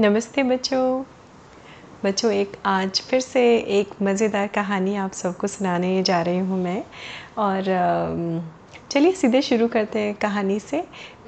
नमस्ते 0.00 0.42
बच्चों। 0.42 1.02
बच्चों, 2.04 2.30
एक 2.32 2.52
आज 2.66 3.00
फिर 3.00 3.20
से 3.20 3.40
एक 3.78 3.90
मज़ेदार 4.02 4.46
कहानी 4.46 4.94
आप 4.96 5.12
सबको 5.12 5.46
सुनाने 5.46 6.02
जा 6.02 6.20
रही 6.22 6.38
हूँ 6.38 6.58
मैं। 6.58 6.82
और 7.38 7.64
चलिए 8.90 9.12
सीधे 9.12 9.42
शुरू 9.42 9.68
करते 9.68 9.98
हैं 9.98 10.14
कहानी 10.14 10.58
से। 10.60 10.82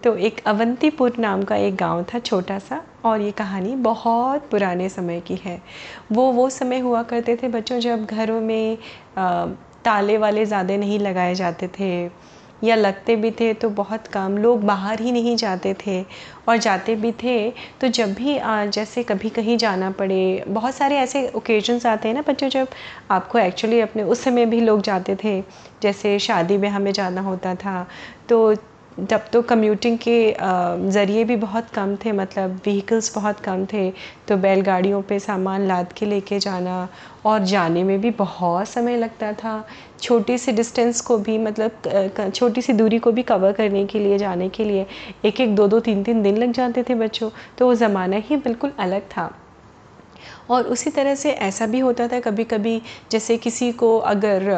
तो 0.04 0.14
एक 0.16 0.40
अवंतीपुर 0.46 1.18
नाम 1.18 1.42
का 1.42 1.56
एक 1.56 1.76
गाँव 1.76 2.02
था 2.14 2.18
छोटा 2.18 2.58
सा, 2.58 2.82
और 3.04 3.20
ये 3.20 3.30
कहानी 3.32 3.76
बहुत 3.76 4.48
पुराने 4.50 4.88
समय 4.88 5.20
की 5.20 5.36
है। 5.36 5.60
वो 6.12 6.30
वो 6.32 6.48
समय 6.50 6.78
हुआ 6.78 7.02
करते 7.02 7.36
थे 7.36 7.48
बच्चों 7.48 7.80
जब 7.80 8.04
घरों 8.04 8.40
में 8.40 8.78
ताले 9.84 10.18
वाले 10.18 10.46
ज़्यादा 10.46 10.76
नहीं 10.76 10.98
लगाए 10.98 11.34
जाते 11.34 11.68
थे। 11.68 12.08
या 12.64 12.76
लगते 12.76 13.16
भी 13.16 13.30
थे 13.30 13.52
तो 13.54 13.68
बहुत 13.72 14.06
कम। 14.06 14.36
लोग 14.38 14.64
बाहर 14.64 15.00
ही 15.00 15.12
नहीं 15.12 15.36
जाते 15.36 15.74
थे 15.86 16.02
और 16.48 16.56
जाते 16.58 16.94
भी 16.96 17.12
थे 17.22 17.38
तो 17.80 17.88
जब 17.88 18.12
भी 18.14 18.38
जैसे 18.70 19.02
कभी 19.02 19.28
कहीं 19.30 19.56
जाना 19.58 19.90
पड़े, 19.90 20.44
बहुत 20.48 20.74
सारे 20.74 20.96
ऐसे 20.98 21.26
ओकेजन्स 21.36 21.86
आते 21.86 22.08
हैं 22.08 22.14
ना 22.14 22.22
बच्चों, 22.28 22.48
जब 22.48 22.68
आपको 23.10 23.38
एक्चुअली 23.38 23.80
अपने, 23.80 24.02
उस 24.04 24.24
समय 24.24 24.46
भी 24.46 24.60
लोग 24.60 24.82
जाते 24.82 25.16
थे। 25.24 25.40
जैसे 25.82 26.18
शादी 26.20 26.56
में 26.58 26.68
हमें 26.68 26.92
जाना 26.92 27.20
होता 27.20 27.54
था 27.56 27.86
तो 28.28 28.54
जब 29.00 29.28
तो 29.32 29.40
कम्यूटिंग 29.42 29.96
के 29.98 30.34
ज़रिए 30.92 31.22
भी 31.24 31.36
बहुत 31.36 31.68
कम 31.74 31.94
थे 31.96 32.12
मतलब 32.12 32.54
व्हीकल्स 32.64 33.14
बहुत 33.14 33.40
कम 33.40 33.64
थे 33.72 33.90
तो 34.28 34.36
बैलगाड़ियों 34.36 35.00
पे 35.02 35.18
सामान 35.18 35.66
लाद 35.66 35.92
के 35.92 36.06
लेके 36.06 36.38
जाना 36.38 36.88
और 37.26 37.44
जाने 37.44 37.84
में 37.84 38.00
भी 38.00 38.10
बहुत 38.10 38.68
समय 38.68 38.96
लगता 38.96 39.32
था। 39.34 39.64
छोटी 40.02 40.38
सी 40.38 40.52
डिस्टेंस 40.52 41.00
को 41.00 41.18
भी 41.18 41.38
मतलब 41.38 42.30
छोटी 42.34 42.62
सी 42.62 42.72
दूरी 42.72 42.98
को 42.98 43.12
भी 43.12 43.22
कवर 43.22 43.52
करने 43.52 43.84
के 43.86 43.98
लिए, 43.98 44.18
जाने 44.18 44.48
के 44.48 44.64
लिए 44.64 44.86
एक 45.24 45.40
एक 45.40 45.54
दो 45.56 45.68
दो 45.68 45.80
तीन 45.80 46.02
तीन 46.04 46.22
दिन 46.22 46.36
लग 46.38 46.52
जाते 46.52 46.82
थे 46.82 46.94
बच्चों 46.94 47.30
तो 47.58 47.66
वो 47.66 47.74
ज़माना 47.74 48.16
ही 48.18 48.36
बिल्कुल 48.38 48.72
अलग 48.78 49.02
था। 49.16 49.30
और 50.50 50.62
उसी 50.64 50.90
तरह 50.90 51.14
से 51.14 51.30
ऐसा 51.30 51.66
भी 51.66 51.78
होता 51.78 52.08
था 52.08 52.20
कभी 52.20 52.44
कभी 52.44 52.80
जैसे 53.10 53.36
किसी 53.36 53.72
को 53.72 53.98
अगर 53.98 54.50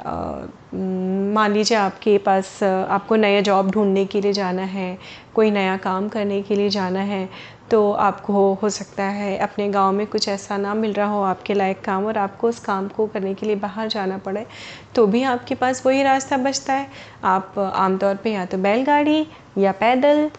मान 0.00 1.52
लीजिए 1.52 1.76
आपके 1.78 2.16
पास, 2.18 2.62
आपको 2.62 3.16
नया 3.16 3.40
जॉब 3.40 3.70
ढूँढने 3.70 4.04
के 4.06 4.20
लिए 4.20 4.32
जाना 4.32 4.62
है, 4.64 4.98
कोई 5.34 5.50
नया 5.50 5.76
काम 5.78 6.08
करने 6.08 6.40
के 6.42 6.56
लिए 6.56 6.68
जाना 6.70 7.00
है 7.02 7.28
तो 7.70 7.90
आपको 7.92 8.52
हो 8.62 8.68
सकता 8.70 9.04
है 9.04 9.36
अपने 9.38 9.68
गाँव 9.68 9.92
में 9.92 10.06
कुछ 10.06 10.28
ऐसा 10.28 10.56
ना 10.58 10.74
मिल 10.74 10.92
रहा 10.92 11.06
हो 11.06 11.22
आपके 11.22 11.54
लायक 11.54 11.80
काम 11.84 12.04
और 12.06 12.18
आपको 12.18 12.48
उस 12.48 12.58
काम 12.60 12.88
को 12.88 13.06
करने 13.06 13.34
के 13.34 13.46
लिए 13.46 13.56
बाहर 13.56 13.88
जाना 13.88 14.18
पड़े 14.18 14.46
तो 14.94 15.06
भी 15.06 15.22
आपके 15.24 15.54
पास 15.54 15.84
वही 15.86 16.02
रास्ता 16.02 16.36
बचता 16.38 16.72
है। 16.72 16.88
आप 17.24 17.58
आमतौर 17.58 18.14
पे 18.14 18.32
या 18.32 18.44
तो 18.46 18.58
बैलगाड़ी 18.58 19.26
या 19.58 19.72
पैदल 19.74 20.30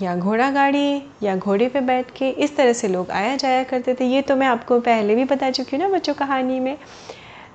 या 0.00 0.14
घोड़ा 0.16 0.50
गाड़ी 0.50 1.02
या 1.22 1.36
घोड़े 1.36 1.68
पे 1.68 1.80
बैठ 1.82 2.10
के 2.16 2.28
इस 2.30 2.56
तरह 2.56 2.72
से 2.72 2.88
लोग 2.88 3.10
आया 3.12 3.34
जाया 3.36 3.62
करते 3.64 3.94
थे। 3.94 4.04
ये 4.06 4.22
तो 4.22 4.36
मैं 4.36 4.46
आपको 4.46 4.78
पहले 4.80 5.14
भी 5.14 5.24
बता 5.24 5.50
चुकी 5.50 5.76
हूँ 5.76 5.84
ना 5.84 5.90
बच्चों 5.96 6.14
कहानी 6.14 6.60
में। 6.60 6.76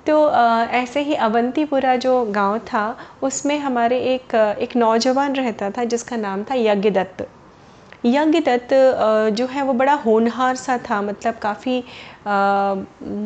तो 0.10 0.30
ऐसे 0.74 1.02
ही 1.02 1.16
अवंतीपुरा 1.16 1.96
जो 1.96 2.14
गाँव 2.26 2.58
था, 2.60 2.98
उसमें 3.24 3.58
हमारे 3.60 4.00
एक 4.14 4.36
एक 4.36 4.76
नौजवान 4.76 5.36
रहता 5.36 5.70
था, 5.72 5.84
जिसका 5.84 6.16
नाम 6.18 6.44
था 6.44 6.56
यज्ञदत्त। 6.56 7.22
यज्ञदत्त 8.06 8.06
यज्ञ 8.06 8.40
दत्त 8.40 9.34
जो 9.38 9.46
है 9.46 9.62
वो 9.64 9.74
बड़ा 9.74 9.94
होनहार 10.06 10.56
सा 10.56 10.78
था 10.80 11.02
मतलब 11.02 11.38
काफ़ी 11.38 11.78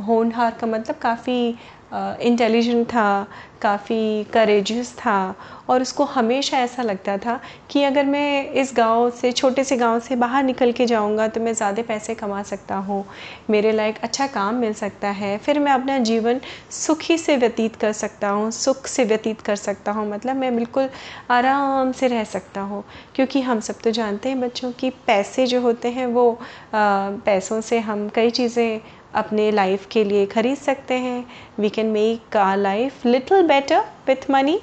होनहार 0.08 0.52
का 0.62 0.68
मतलब 0.68 0.96
काफ़ी 0.96 1.56
इंटेलिजेंट 1.94 2.86
था 2.88 3.28
काफ़ी 3.62 4.24
करेजियस 4.24 4.92
था 4.96 5.36
और 5.70 5.82
उसको 5.82 6.04
हमेशा 6.04 6.58
ऐसा 6.58 6.84
लगता 6.84 7.18
था 7.18 7.40
कि 7.70 7.84
अगर 7.84 8.06
मैं 8.06 8.52
इस 8.52 8.74
गाँव 8.78 9.10
से 9.12 9.32
छोटे 9.32 9.64
से 9.64 9.78
गाँव 9.78 10.00
से 10.00 10.16
बाहर 10.16 10.44
निकल 10.44 10.72
के 10.72 10.86
जाऊँगा 10.86 11.28
तो 11.28 11.42
मैं 11.42 11.54
ज़्यादा 11.54 11.84
पैसे 11.84 12.16
कमा 12.16 12.42
सकता 12.44 12.76
हूँ 12.76 13.04
मेरे 13.50 13.72
लायक 13.72 14.00
अच्छा 14.04 14.28
काम 14.28 14.56
मिल 14.56 14.74
सकता 14.74 15.10
है 15.12 15.38
फिर 15.38 15.60
मैं 15.60 15.72
अपना 15.72 15.98
जीवन 16.00 16.42
सुखी 16.72 17.18
से 17.18 17.38
व्यतीत 17.38 17.76
कर 17.76 17.92
सकता 17.92 18.30
हूँ 18.30 18.50
सुख 18.52 18.88
से 18.88 19.04
व्यतीत 19.04 19.42
कर 19.42 19.56
सकता 19.56 19.92
हूँ 19.92 20.10
मतलब 20.10 20.36
मैं 20.36 20.56
बिल्कुल 20.56 20.90
आराम 21.30 21.92
से 21.92 22.08
रह 22.08 22.24
सकता 22.24 22.62
हूँ 22.62 22.84
क्योंकि 23.16 23.42
हम 23.42 23.60
सब 23.60 23.80
तो 23.84 23.92
जानते 23.92 24.30
हैं 24.30 24.40
बच्चों 24.42 24.72
की 24.72 24.90
पैसे 25.08 25.46
जो 25.48 25.62
होते 25.62 25.90
हैं 25.90 26.06
वो 26.08 26.32
आ, 26.32 27.10
पैसों 27.26 27.62
से 27.62 27.80
हम 27.80 28.08
कई 28.10 28.30
चीज़ें 28.32 28.80
अपने 29.16 29.50
लाइफ 29.52 29.88
के 29.92 30.04
लिए 30.04 30.26
ख़रीद 30.26 30.58
सकते 30.58 30.94
हैं। 31.00 31.26
We 31.60 31.70
can 31.70 31.88
make 31.88 32.38
our 32.38 32.58
life 32.58 33.06
little 33.06 33.48
better 33.48 33.84
with 34.08 34.30
money 34.32 34.60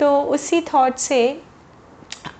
तो 0.00 0.20
उसी 0.22 0.60
थॉट 0.72 0.96
से 0.98 1.18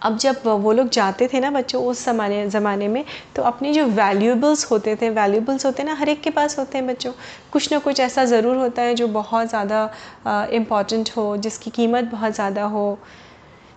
अब 0.03 0.17
जब 0.19 0.43
वो 0.63 0.73
लोग 0.73 0.89
जाते 0.89 1.29
थे 1.33 1.41
ना 1.41 1.51
बच्चों 1.51 1.83
उस 1.85 2.05
ज़माने 2.05 2.47
ज़माने 2.51 2.89
में 2.89 3.05
तो 3.37 3.43
अपने 3.43 3.73
जो 3.73 3.85
वैल्यूबल्स 3.87 4.71
होते 4.71 4.95
थे 4.97 5.11
वैल्यूबल्स 5.11 5.67
होते 5.67 5.83
हैं 5.83 5.89
ना 5.89 5.95
हर 5.97 6.09
एक 6.09 6.21
के 6.23 6.31
पास 6.31 6.59
होते 6.59 6.79
हैं 6.79 6.87
बच्चों। 6.87 7.13
कुछ 7.53 7.71
ना 7.73 7.79
कुछ 7.79 8.01
ऐसा 8.01 8.25
ज़रूर 8.25 8.57
होता 8.57 8.83
है 8.83 8.95
जो 8.95 9.09
बहुत 9.09 9.49
ज़्यादा 9.49 10.49
इंपॉर्टेंट 10.53 11.11
हो, 11.17 11.37
जिसकी 11.37 11.71
कीमत 11.71 12.05
बहुत 12.05 12.35
ज़्यादा 12.35 12.65
हो। 12.65 12.99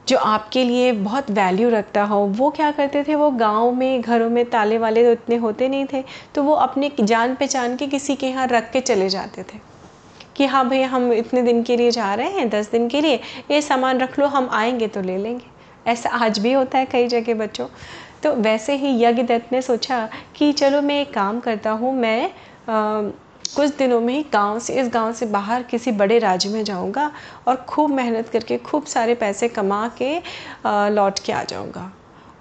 जो 0.09 0.17
आपके 0.17 0.63
लिए 0.63 0.91
बहुत 0.91 1.29
वैल्यू 1.31 1.69
रखता 1.69 2.03
हो 2.03 2.19
वो 2.37 2.49
क्या 2.49 2.71
करते 2.71 3.03
थे? 3.03 3.15
वो 3.15 3.29
गाँव 3.31 3.71
में 3.71 4.01
घरों 4.01 4.29
में 4.29 4.43
ताले 4.45 4.77
वाले 4.77 5.03
तो 5.05 5.11
इतने 5.11 5.35
होते 5.35 5.67
नहीं 5.67 5.85
थे 5.93 6.03
तो 6.35 6.43
वो 6.43 6.53
अपने 6.53 6.91
जान 7.01 7.35
पहचान 7.35 7.75
के 7.75 7.87
किसी 7.87 8.15
के 8.15 8.27
यहाँ 8.27 8.47
रख 8.47 8.71
के 8.71 8.81
चले 8.81 9.09
जाते 9.09 9.43
थे 9.43 9.59
कि 10.35 10.45
हाँ 10.45 10.67
भैया 10.69 10.87
हम 10.87 11.11
इतने 11.13 11.41
दिन 11.41 11.63
के 11.63 11.77
लिए 11.77 11.91
जा 11.91 12.13
रहे 12.13 12.29
हैं 12.29 12.49
दस 12.49 12.71
दिन 12.71 12.87
के 12.89 13.01
लिए 13.01 13.19
ये 13.51 13.61
सामान 13.61 13.99
रख 13.99 14.19
लो 14.19 14.27
हम 14.27 14.49
आएँगे 14.51 14.87
तो 14.87 15.01
ले 15.01 15.17
लेंगे। 15.17 15.45
ऐसा 15.87 16.09
आज 16.09 16.39
भी 16.39 16.53
होता 16.53 16.77
है 16.77 16.85
कई 16.85 17.07
जगह 17.07 17.33
बच्चों। 17.35 17.67
तो 18.23 18.33
वैसे 18.35 18.75
ही 18.75 19.03
यज्ञ 19.03 19.23
दत्त 19.23 19.51
ने 19.51 19.61
सोचा 19.61 20.07
कि 20.35 20.51
चलो 20.53 20.81
मैं 20.81 21.01
एक 21.01 21.13
काम 21.13 21.39
करता 21.39 21.71
हूँ 21.71 21.93
मैं 21.95 22.23
आ, 22.69 23.09
कुछ 23.49 23.75
दिनों 23.77 23.99
में 24.01 24.13
ही 24.13 24.23
गाँव 24.33 24.59
से, 24.59 24.73
इस 24.73 24.89
गाँव 24.89 25.13
से 25.13 25.25
बाहर 25.27 25.63
किसी 25.63 25.91
बड़े 25.93 26.17
राज्य 26.19 26.49
में 26.49 26.63
जाऊँगा 26.63 27.11
और 27.47 27.55
खूब 27.69 27.91
मेहनत 27.91 28.29
करके, 28.29 28.57
खूब 28.57 28.85
सारे 28.85 29.15
पैसे 29.15 29.47
कमा 29.49 29.87
के 30.01 30.17
लौट 30.95 31.19
के 31.19 31.31
आ 31.31 31.43
जाऊँगा। 31.43 31.91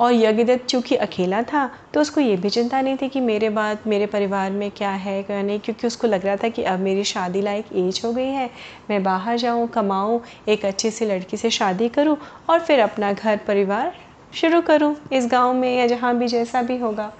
और 0.00 0.12
यज्ञदत्त 0.12 0.66
चूँकि 0.66 0.96
अकेला 0.96 1.42
था 1.42 1.64
तो 1.94 2.00
उसको 2.00 2.20
ये 2.20 2.36
भी 2.36 2.50
चिंता 2.50 2.80
नहीं 2.80 2.96
थी 2.96 3.08
कि 3.08 3.20
मेरे 3.20 3.48
बाद, 3.50 3.78
मेरे 3.86 4.06
परिवार 4.06 4.50
में 4.50 4.70
क्या 4.70 4.90
है 4.90 5.22
क्या 5.22 5.40
नहीं, 5.42 5.60
क्योंकि 5.60 5.86
उसको 5.86 6.06
लग 6.06 6.26
रहा 6.26 6.36
था 6.36 6.48
कि 6.48 6.62
अब 6.64 6.80
मेरी 6.80 7.04
शादी 7.04 7.40
लायक 7.42 7.72
एज 7.74 8.00
हो 8.04 8.12
गई 8.12 8.26
है। 8.26 8.50
मैं 8.90 9.02
बाहर 9.02 9.38
जाऊँ, 9.38 9.66
कमाऊँ, 9.68 10.20
एक 10.48 10.64
अच्छी 10.64 10.90
सी 10.90 11.06
लड़की 11.06 11.36
से 11.36 11.50
शादी 11.50 11.88
करूँ 11.88 12.16
और 12.50 12.60
फिर 12.60 12.80
अपना 12.80 13.12
घर 13.12 13.36
परिवार 13.46 13.92
शुरू 14.34 14.60
करूँ, 14.62 14.94
इस 15.12 15.26
गाँव 15.26 15.52
में 15.54 15.76
या 15.78 15.86
जहाँ 15.86 16.16
भी 16.18 16.28
जैसा 16.28 16.62
भी 16.62 16.78
होगा। 16.78 17.12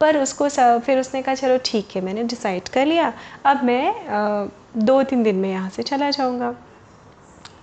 पर 0.00 0.16
उसको 0.18 0.48
फिर 0.80 0.98
उसने 0.98 1.22
कहा, 1.22 1.34
चलो 1.34 1.58
ठीक 1.64 1.96
है, 1.96 2.00
मैंने 2.02 2.22
डिसाइड 2.24 2.68
कर 2.68 2.86
लिया। 2.86 3.12
अब 3.46 3.64
मैं 3.64 4.48
दो 4.78 5.02
तीन 5.02 5.22
दिन 5.22 5.36
में 5.36 5.50
यहाँ 5.50 5.70
से 5.70 5.82
चला 5.82 6.10
जाऊँगा। 6.10 6.54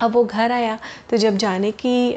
अब 0.01 0.11
वो 0.13 0.23
घर 0.23 0.51
आया 0.51 0.77
तो 1.09 1.17
जब 1.17 1.37
जाने 1.37 1.71
की 1.73 2.15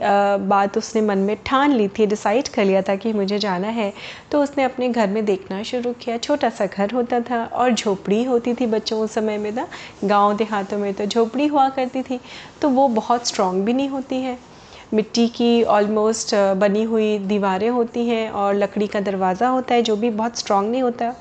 बात 0.49 0.77
उसने 0.79 1.03
मन 1.03 1.19
में 1.19 1.37
ठान 1.47 1.73
ली 1.73 1.87
थी 1.89 2.07
डिसाइड 2.07 2.49
कर 2.49 2.65
लिया 2.65 2.83
था 2.83 2.97
कि 2.97 3.13
मुझे 3.13 3.39
जाना 3.39 3.69
है 3.69 3.93
तो 4.33 4.43
उसने 4.43 4.65
अपने 4.65 4.89
घर 4.89 5.09
में 5.09 5.25
देखना 5.25 5.63
शुरू 5.63 5.93
किया। 6.01 6.17
छोटा 6.19 6.51
सा 6.51 6.67
घर 6.67 6.91
होता 6.95 7.21
था 7.21 7.43
और 7.45 7.73
झोपड़ी 7.73 8.23
होती 8.25 8.55
थी 8.55 8.67
बच्चों 8.67 9.01
उस 9.01 9.13
समय 9.13 9.39
में 9.39 9.51
ना, 9.53 9.67
गाँव 10.05 10.37
देहातों 10.37 10.79
में 10.79 10.93
तो 10.95 11.07
झोपड़ी 11.07 11.47
हुआ 11.47 11.69
करती 11.71 12.03
थी 12.03 12.21
तो 12.63 12.69
वो 12.69 12.87
बहुत 12.91 13.29
स्ट्रॉन्ग 13.29 13.65
भी 13.65 13.73
नहीं 13.73 13.89
होती 13.89 14.21
है। 14.23 14.39
मिट्टी 14.95 15.27
की 15.29 15.63
ऑलमोस्ट 15.63 16.35
बनी 16.59 16.83
हुई 16.83 17.19
दीवारें 17.19 17.69
होती 17.69 18.07
हैं 18.07 18.31
और 18.31 18.55
लकड़ी 18.55 18.87
का 18.87 19.01
दरवाज़ा 19.01 19.49
होता 19.49 19.75
है 19.75 19.83
जो 19.83 19.97
भी 19.97 20.11
बहुत 20.11 20.39
स्ट्रॉन्ग 20.39 20.71
नहीं 20.71 20.83
होता। 20.83 21.15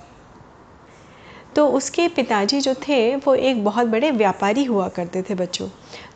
तो 1.56 1.68
उसके 1.68 2.08
पिताजी 2.08 2.59
जो 2.62 2.74
थे, 2.88 3.16
वो 3.16 3.34
एक 3.35 3.63
बहुत 3.63 3.88
बड़े 3.88 4.12
व्यापारी 4.12 4.63
हुआ 4.63 4.88
करते 4.88 5.22
थे 5.22 5.35
बच्चों। 5.35 5.68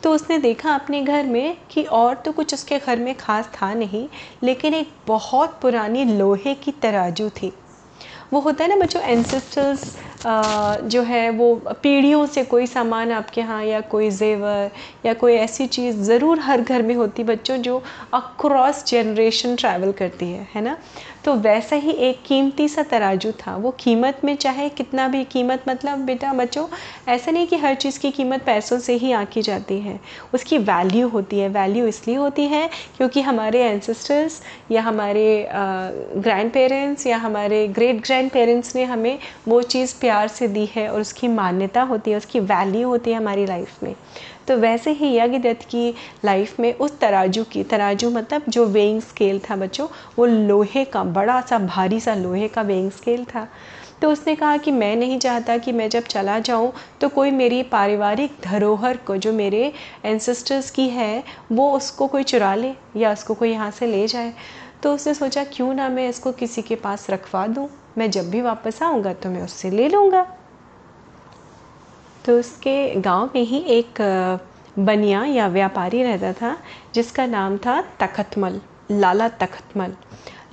तो 0.03 0.11
उसने 0.11 0.37
देखा 0.37 0.73
अपने 0.75 1.01
घर 1.01 1.25
में 1.25 1.57
कि 1.71 1.83
और 1.83 2.15
तो 2.15 2.31
कुछ 2.31 2.53
उसके 2.53 2.79
घर 2.79 2.99
में 2.99 3.13
ख़ास 3.15 3.49
था 3.55 3.73
नहीं, 3.73 4.07
लेकिन 4.43 4.73
एक 4.73 4.89
बहुत 5.07 5.59
पुरानी 5.61 6.05
लोहे 6.05 6.53
की 6.55 6.71
तराजू 6.71 7.29
थी। 7.31 7.51
वो 8.33 8.39
होता 8.39 8.63
है 8.63 8.69
ना 8.69 8.75
बच्चों 8.75 9.01
एंसेस्टर्स 9.01 9.95
जो 10.25 11.01
है 11.03 11.29
वो 11.29 11.53
पीढ़ियों 11.83 12.25
से 12.25 12.43
कोई 12.45 12.67
सामान 12.67 13.11
आपके 13.11 13.41
यहाँ 13.41 13.63
या 13.65 13.79
कोई 13.91 14.09
जेवर 14.11 14.71
या 15.05 15.13
कोई 15.13 15.33
ऐसी 15.35 15.65
चीज़ 15.67 16.01
ज़रूर 16.03 16.39
हर 16.39 16.61
घर 16.61 16.81
में 16.81 16.93
होती 16.95 17.23
बच्चों 17.23 17.57
जो 17.57 17.81
अक्रॉस 18.13 18.83
जनरेशन 18.87 19.55
ट्रैवल 19.55 19.91
करती 19.91 20.31
है 20.31 20.47
है 20.55 20.61
ना? 20.61 20.77
तो 21.25 21.33
वैसा 21.33 21.75
ही 21.75 21.91
एक 22.07 22.21
कीमती 22.25 22.67
सा 22.67 22.83
तराजू 22.83 23.31
था। 23.31 23.55
वो 23.55 23.71
कीमत 23.79 24.19
में 24.25 24.35
चाहे 24.35 24.67
कितना 24.69 25.07
भी 25.07 25.23
कीमत 25.23 25.63
मतलब 25.69 25.99
बेटा 26.05 26.31
बच्चों, 26.33 26.67
ऐसा 27.07 27.31
नहीं 27.31 27.47
कि 27.47 27.57
हर 27.57 27.75
चीज़ 27.75 27.99
की 27.99 28.11
कीमत 28.11 28.43
पैसों 28.45 28.79
से 28.79 28.93
ही 28.93 29.11
आकी 29.11 29.41
जाती 29.41 29.79
है। 29.79 29.99
उसकी 30.33 30.57
वैल्यू 30.59 31.07
होती 31.09 31.39
है। 31.39 31.47
वैल्यू 31.49 31.85
इसलिए 31.87 32.15
होती 32.15 32.45
है 32.47 32.67
क्योंकि 32.97 33.21
हमारे 33.21 33.63
एंसेस्टर्स 33.63 34.41
या 34.71 34.81
हमारे 34.81 35.47
ग्रैंड 35.53 36.51
पेरेंट्स 36.53 37.07
या 37.07 37.17
हमारे 37.17 37.67
ग्रेट 37.69 38.01
ग्रैंड 38.05 38.29
पेरेंट्स 38.31 38.75
ने 38.75 38.83
हमें 38.85 39.17
वो 39.47 39.61
चीज़ 39.63 39.93
प्यार 39.99 40.12
से 40.13 40.47
दी 40.47 40.65
है 40.65 40.87
और 40.89 41.01
उसकी 41.01 41.27
मान्यता 41.27 41.81
होती 41.81 42.11
है, 42.11 42.17
उसकी 42.17 42.39
वैल्यू 42.39 42.87
होती 42.87 43.11
है 43.11 43.17
हमारी 43.17 43.45
लाइफ 43.45 43.83
में। 43.83 43.95
तो 44.47 44.57
वैसे 44.57 44.91
ही 44.91 45.15
यज्ञदत्त 45.17 45.63
की 45.65 45.93
लाइफ 46.25 46.59
में 46.59 46.73
उस 46.73 46.97
तराजू 46.99 47.43
की, 47.43 47.63
तराजू 47.63 48.09
मतलब 48.09 48.43
जो 48.49 48.65
वेइंग 48.65 49.01
स्केल 49.01 49.39
था 49.39 49.55
बच्चों, 49.55 49.87
वो 50.17 50.25
लोहे 50.25 50.85
का, 50.85 51.03
बड़ा 51.03 51.39
सा, 51.41 51.59
भारी 51.59 51.99
सा 51.99 52.15
लोहे 52.15 52.47
का 52.47 52.61
वेइंग 52.61 52.91
स्केल 52.91 53.25
था। 53.25 53.47
तो 54.01 54.11
उसने 54.11 54.35
कहा 54.35 54.57
कि 54.57 54.71
मैं 54.71 54.95
नहीं 54.95 55.19
चाहता 55.19 55.57
कि 55.57 55.71
मैं 55.71 55.89
जब 55.89 56.03
चला 56.03 56.39
जाऊँ 56.39 56.71
तो 57.01 57.09
कोई 57.09 57.31
मेरी 57.31 57.61
पारिवारिक 57.63 58.31
धरोहर 58.43 58.97
को, 58.97 59.17
जो 59.17 59.33
मेरे 59.33 59.71
एंसेस्टर्स 60.05 60.71
की 60.71 60.87
है, 60.89 61.23
वो 61.51 61.71
उसको 61.71 62.07
कोई 62.07 62.23
चुरा 62.23 62.55
ले 62.55 62.73
या 62.95 63.11
उसको 63.13 63.33
कोई 63.33 63.51
यहाँ 63.51 63.71
से 63.71 63.87
ले 63.87 64.07
जाए। 64.07 64.33
तो 64.83 64.93
उसने 64.95 65.13
सोचा, 65.13 65.43
क्यों 65.43 65.73
ना 65.73 65.89
मैं 65.89 66.09
इसको 66.09 66.31
किसी 66.31 66.61
के 66.61 66.75
पास 66.75 67.09
रखवा 67.09 67.45
दूँ? 67.47 67.67
मैं 67.97 68.09
जब 68.11 68.29
भी 68.29 68.41
वापस 68.41 68.81
आऊँगा 68.83 69.13
तो 69.13 69.29
मैं 69.29 69.41
उससे 69.41 69.69
ले 69.69 69.87
लूँगा। 69.89 70.25
तो 72.25 72.39
उसके 72.39 72.95
गाँव 72.95 73.29
में 73.35 73.41
ही 73.41 73.59
एक 73.69 74.01
बनिया 74.79 75.23
या 75.25 75.47
व्यापारी 75.47 76.03
रहता 76.03 76.33
था, 76.33 76.57
जिसका 76.95 77.25
नाम 77.25 77.57
था 77.57 77.81
तखतमल, 77.99 78.59
लाला 78.91 79.27
तखतमल। 79.29 79.93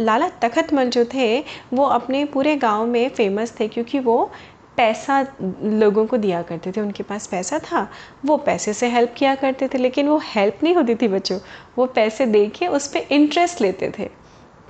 लाला 0.01 0.29
तखतमल 0.43 0.91
जो 0.91 1.05
थे, 1.05 1.39
वो 1.73 1.85
अपने 1.85 2.25
पूरे 2.25 2.57
गाँव 2.57 2.87
में 2.87 3.09
फ़ेमस 3.09 3.55
थे 3.61 3.69
क्योंकि 3.69 3.99
वो 3.99 4.31
पैसा 4.77 5.21
लोगों 5.63 6.07
को 6.07 6.17
दिया 6.17 6.43
करते 6.43 6.73
थे। 6.73 6.81
उनके 6.81 7.03
पास 7.03 7.27
पैसा 7.27 7.59
था, 7.59 7.89
वो 8.25 8.37
पैसे 8.37 8.73
से 8.75 8.89
हेल्प 8.89 9.15
किया 9.17 9.35
करते 9.35 9.69
थे, 9.69 9.79
लेकिन 9.79 10.09
वो 10.09 10.21
हेल्प 10.25 10.63
नहीं 10.63 10.75
होती 10.75 10.95
थी 10.95 11.09
बच्चों। 11.09 11.39
वो 11.79 11.87
पैसे 11.87 12.27
दे 12.27 12.47
के 12.49 12.67
उस 12.67 12.89
पर 12.89 13.13
इंटरेस्ट 13.13 13.61
लेते 13.61 13.93
थे। 13.99 14.09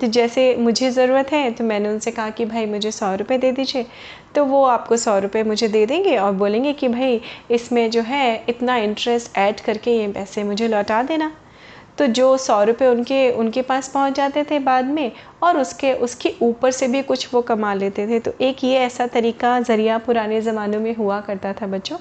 तो 0.00 0.06
जैसे 0.06 0.54
मुझे 0.56 0.90
ज़रूरत 0.90 1.32
है 1.32 1.50
तो 1.50 1.64
मैंने 1.64 1.88
उनसे 1.88 2.10
कहा 2.10 2.30
कि, 2.30 2.44
भाई, 2.44 2.66
मुझे 2.66 2.90
सौ 2.90 3.14
रुपये 3.14 3.38
दे 3.38 3.52
दीजिए। 3.52 3.86
तो 4.34 4.44
वो 4.44 4.64
आपको 4.64 4.96
सौ 4.96 5.18
रुपये 5.18 5.42
मुझे 5.42 5.68
दे 5.68 5.86
देंगे 5.86 6.16
और 6.16 6.32
बोलेंगे 6.32 6.72
कि, 6.72 6.88
भाई, 6.88 7.20
इसमें 7.50 7.90
जो 7.90 8.02
है, 8.02 8.44
इतना 8.48 8.76
इंटरेस्ट 8.76 9.36
ऐड 9.38 9.60
करके 9.60 9.98
ये 9.98 10.08
पैसे 10.08 10.44
मुझे 10.44 10.68
लौटा 10.68 11.02
देना। 11.02 11.32
तो 12.00 12.06
जो 12.08 12.36
सौ 12.38 12.62
रुपये 12.64 12.88
उनके 12.88 13.30
उनके 13.32 13.62
पास 13.62 13.88
पहुँच 13.88 14.14
जाते 14.14 14.44
थे 14.44 14.58
बाद 14.58 14.84
में, 14.86 15.10
और 15.42 15.58
उसके 15.58 15.92
उसके 15.94 16.32
ऊपर 16.42 16.70
से 16.70 16.88
भी 16.88 17.02
कुछ 17.02 17.28
वो 17.34 17.40
कमा 17.42 17.72
लेते 17.74 18.06
थे। 18.08 18.18
तो 18.20 18.32
एक 18.40 18.62
ये 18.64 18.78
ऐसा 18.78 19.06
तरीका 19.06 19.58
ज़रिया 19.60 19.98
पुराने 19.98 20.40
ज़मानों 20.40 20.80
में 20.80 20.94
हुआ 20.96 21.20
करता 21.20 21.52
था 21.52 21.66
बच्चों। 21.66 21.96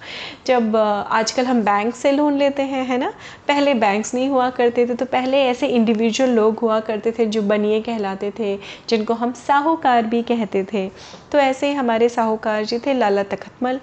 जब 0.47 0.75
आजकल 0.75 1.45
हम 1.45 1.61
बैंक 1.63 1.93
से 1.95 2.11
लोन 2.11 2.37
लेते 2.37 2.63
हैं, 2.63 2.85
है 2.85 2.97
ना? 2.97 3.13
पहले 3.47 3.73
बैंक्स 3.75 4.13
नहीं 4.13 4.29
हुआ 4.29 4.49
करते 4.49 4.85
थे 4.87 4.95
तो 4.95 5.05
पहले 5.07 5.43
ऐसे 5.45 5.67
इंडिविजुअल 5.67 6.29
लोग 6.29 6.59
हुआ 6.59 6.79
करते 6.81 7.11
थे 7.11 7.25
जो 7.25 7.41
बनिए 7.43 7.81
कहलाते 7.81 8.31
थे, 8.39 8.57
जिनको 8.89 9.13
हम 9.13 9.33
साहूकार 9.37 10.05
भी 10.05 10.21
कहते 10.23 10.63
थे। 10.73 10.89
तो 11.31 11.37
ऐसे 11.39 11.67
ही 11.67 11.73
हमारे 11.73 12.09
साहूकार 12.09 12.63
जी 12.65 12.79
थे, 12.79 12.93
लाला 12.93 13.23
तखतमल। 13.25 13.79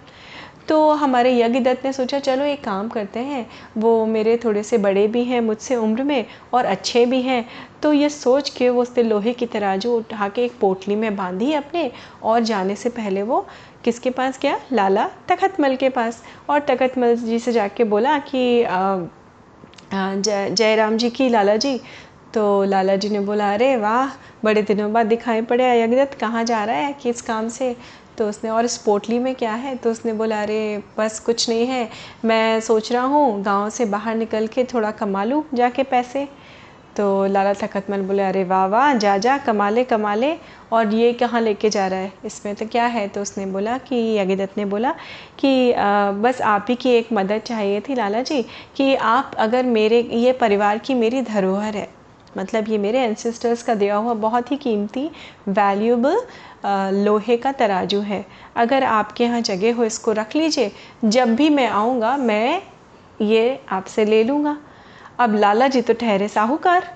तो 0.68 0.90
हमारे 0.92 1.32
यज्ञदत्त 1.38 1.84
ने 1.84 1.92
सोचा, 1.92 2.18
चलो 2.18 2.44
एक 2.44 2.62
काम 2.64 2.88
करते 2.88 3.20
हैं। 3.20 3.46
वो 3.78 4.04
मेरे 4.06 4.36
थोड़े 4.44 4.62
से 4.62 4.78
बड़े 4.78 5.06
भी 5.08 5.22
हैं, 5.24 5.40
मुझसे 5.40 5.76
उम्र 5.76 6.02
में, 6.02 6.24
और 6.54 6.64
अच्छे 6.64 7.04
भी 7.06 7.20
हैं। 7.22 7.44
तो 7.82 7.92
ये 7.92 8.08
सोच 8.08 8.50
के 8.50 8.68
वो 8.70 8.82
उसने 8.82 9.02
लोहे 9.04 9.32
की 9.32 9.46
तराजू 9.46 9.96
उठा 9.96 10.28
के 10.28 10.44
एक 10.44 10.58
पोटली 10.60 10.96
में 10.96 11.14
बांधी 11.16 11.52
अपने, 11.52 11.90
और 12.22 12.40
जाने 12.42 12.76
से 12.76 12.88
पहले 12.88 13.22
वो 13.22 13.46
किसके 13.84 14.10
पास 14.10 14.38
गया? 14.42 14.58
लाला 14.72 15.08
तखतमल 15.28 15.76
के 15.76 15.88
पास। 15.88 16.22
और 16.50 16.60
तखतमल 16.60 17.14
जी 17.16 17.38
से 17.38 17.52
जाके 17.52 17.84
बोला 17.84 18.18
कि 18.18 18.42
जय, 19.94 20.50
जयराम 20.50 20.96
जी 20.96 21.10
की 21.10 21.28
लाला 21.28 21.56
जी। 21.56 21.80
तो 22.34 22.64
लाला 22.64 22.94
जी 22.96 23.08
ने 23.08 23.20
बोला, 23.20 23.52
अरे 23.54 23.76
वाह! 23.76 24.08
बड़े 24.44 24.62
दिनों 24.62 24.92
बाद 24.92 25.06
दिखाई 25.06 25.42
पड़े 25.42 25.64
यज्ञदत्त। 25.82 26.14
कहाँ 26.14 26.42
जा 26.44 26.64
रहा 26.64 26.76
है? 26.76 26.92
किस 26.92 27.22
काम 27.22 27.48
से? 27.48 27.74
तो 28.18 28.28
उसने 28.28 28.50
और 28.50 28.64
इस 28.64 28.76
पोटली 28.78 29.18
में 29.18 29.34
क्या 29.34 29.52
है? 29.52 29.74
तो 29.76 29.90
उसने 29.90 30.12
बोला 30.12 30.42
अरे 30.42 30.82
बस 30.98 31.20
कुछ 31.20 31.48
नहीं 31.48 31.66
है। 31.66 31.88
मैं 32.24 32.60
सोच 32.60 32.92
रहा 32.92 33.04
हूँ 33.04 33.42
गाँव 33.42 33.68
से 33.70 33.84
बाहर 33.84 34.14
निकल 34.16 34.46
के 34.46 34.64
थोड़ा 34.64 34.90
कमा 34.90 35.24
लूँ 35.24 35.44
जाके 35.54 35.82
पैसे। 35.84 36.28
तो 36.96 37.26
लाला 37.26 37.52
तखतमल 37.52 38.02
बोले 38.02 38.22
अरे 38.22 38.42
वाह 38.44 38.64
वाह 38.66 38.92
जा 38.94 39.16
जा 39.18 39.36
कमा 39.38 39.68
ले 39.70 39.82
कमा 39.84 40.14
ले। 40.14 40.32
और 40.72 40.94
ये 40.94 41.12
कहाँ 41.12 41.40
लेके 41.40 41.70
जा 41.70 41.86
रहा 41.86 41.98
है? 41.98 42.12
इसमें 42.24 42.54
तो 42.54 42.66
क्या 42.66 42.86
है? 42.86 43.06
तो 43.08 43.22
उसने 43.22 43.46
बोला 43.46 43.76
कि 43.78 43.96
यज्ञदत्त 44.18 44.56
ने 44.58 44.64
बोला 44.64 44.94
कि 45.38 45.72
आ, 45.72 46.10
बस 46.12 46.40
आप 46.42 46.66
ही 46.68 46.74
की 46.74 46.90
एक 46.90 47.12
मदद 47.12 47.42
चाहिए 47.46 47.80
थी 47.80 47.94
लाला 47.94 48.22
जी 48.22 48.42
कि 48.76 48.94
आप 48.94 49.32
अगर 49.38 49.66
मेरे 49.66 50.00
ये 50.12 50.32
परिवार 50.32 50.78
की 50.78 50.94
मेरी 50.94 51.22
धरोहर 51.22 51.76
है। 51.76 51.88
मतलब 52.38 52.68
ये 52.68 52.78
मेरे 52.78 53.00
एंसेस्टर्स 53.00 53.62
का 53.62 53.74
दिया 53.74 53.96
हुआ 53.96 54.14
बहुत 54.14 54.50
ही 54.52 54.56
कीमती 54.56 55.08
वैल्यूबल 55.48 56.20
लोहे 56.64 57.36
का 57.36 57.52
तराजू 57.52 58.00
है। 58.00 58.24
अगर 58.56 58.84
आपके 58.84 59.24
यहाँ 59.24 59.40
जगह 59.40 59.74
हो, 59.74 59.84
इसको 59.84 60.12
रख 60.12 60.36
लीजिए। 60.36 60.72
जब 61.04 61.34
भी 61.34 61.48
मैं 61.50 61.68
आऊँगा, 61.68 62.16
मैं 62.16 62.62
ये 63.20 63.60
आपसे 63.68 64.04
ले 64.04 64.22
लूँगा। 64.24 64.56
अब 65.18 65.34
लाला 65.34 65.68
जी 65.68 65.80
तो 65.82 65.94
ठहरे 65.94 66.28
साहूकार 66.28 66.94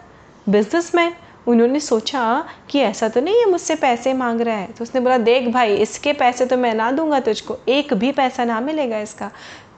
बिजनेसमैन 0.49 1.13
उन्होंने 1.47 1.81
सोचा 1.81 2.45
कि 2.71 2.79
ऐसा 2.79 3.09
तो 3.09 3.21
नहीं 3.21 3.39
है, 3.39 3.49
मुझसे 3.51 3.75
पैसे 3.75 4.13
मांग 4.15 4.41
रहा 4.41 4.57
है। 4.57 4.67
तो 4.69 4.83
उसने 4.83 5.01
बोला, 5.01 5.19
देख 5.19 5.49
भाई, 5.49 5.75
इसके 5.77 6.13
पैसे 6.13 6.47
तो 6.47 6.57
मैं 6.57 6.75
ना 6.75 6.91
दूँगा 6.91 7.21
तुझको, 7.21 7.57
एक 7.69 7.95
भी 7.95 8.13
पैसा 8.13 8.45
ना 8.45 8.61
मिलेगा 8.61 8.99
इसका। 8.99 9.31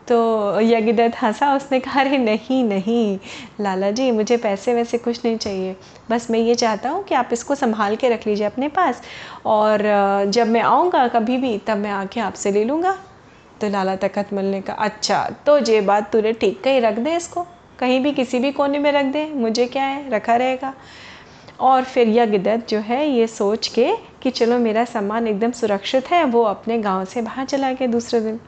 तो 0.08 0.60
यज्ञदत्त 0.60 1.16
हंसा, 1.22 1.54
उसने 1.56 1.78
कहा, 1.81 2.00
अरे 2.00 2.19
नहीं 2.19 2.62
नहीं 2.64 3.19
लाला 3.60 3.90
जी 3.90 4.10
मुझे 4.10 4.37
पैसे 4.37 4.75
वैसे 4.75 4.99
कुछ 4.99 5.25
नहीं 5.25 5.37
चाहिए। 5.37 5.76
बस 6.10 6.31
मैं 6.31 6.38
ये 6.38 6.54
चाहता 6.54 6.90
हूँ 6.90 7.02
कि 7.04 7.14
आप 7.14 7.28
इसको 7.32 7.54
संभाल 7.54 7.96
के 7.96 8.08
रख 8.08 8.26
लीजिए 8.26 8.46
अपने 8.46 8.69
पास 8.70 9.02
और, 9.46 9.82
जब 10.26 10.46
मैं 10.46 10.60
आऊँगा 10.62 11.06
कभी 11.08 11.37
भी, 11.37 11.56
तब 11.58 11.78
मैं 11.78 11.90
आके 11.93 12.20
आपसे 12.20 12.52
ले 12.52 12.64
लूँगा। 12.64 12.96
तो 13.60 13.69
लाला 13.69 13.94
तखत 13.96 14.32
मल 14.32 14.44
ने 14.44 14.60
कहा 14.60 14.84
अच्छा 14.84 15.28
तो 15.46 15.58
ये 15.60 15.81
बात 15.82 16.10
तूने 16.12 16.32
ठीक 16.32 16.62
कहीं, 16.62 16.81
रख 16.81 16.98
दे 16.98 17.16
इसको। 17.16 17.46
कहीं 17.78 18.00
भी 18.00 18.12
किसी 18.12 18.38
भी 18.38 18.50
कोने 18.52 18.78
में 18.78 18.90
रख 18.93 19.05
दे, 19.05 19.25
मुझे 19.26 19.66
क्या 19.66 19.84
है, 19.84 20.08
रखा 20.10 20.37
रहेगा। 20.37 20.72
और 21.60 21.84
फिर 21.84 22.08
यज्ञदत्त 22.08 22.69
जो 22.69 22.78
है, 22.78 23.06
ये 23.08 23.26
सोच 23.26 23.69
के 23.69 23.90
कि 24.22 24.31
चलो 24.31 24.58
मेरा 24.58 24.84
सामान 24.84 25.26
एकदम 25.28 25.50
सुरक्षित 25.52 26.10
है, 26.10 26.25
वो 26.25 26.43
अपने 26.43 26.78
गाँव 26.78 27.05
से 27.05 27.22
बाहर 27.22 27.44
चला 27.44 27.72
गया 27.72 27.88
दूसरे 27.88 28.20
दिन। 28.20 28.40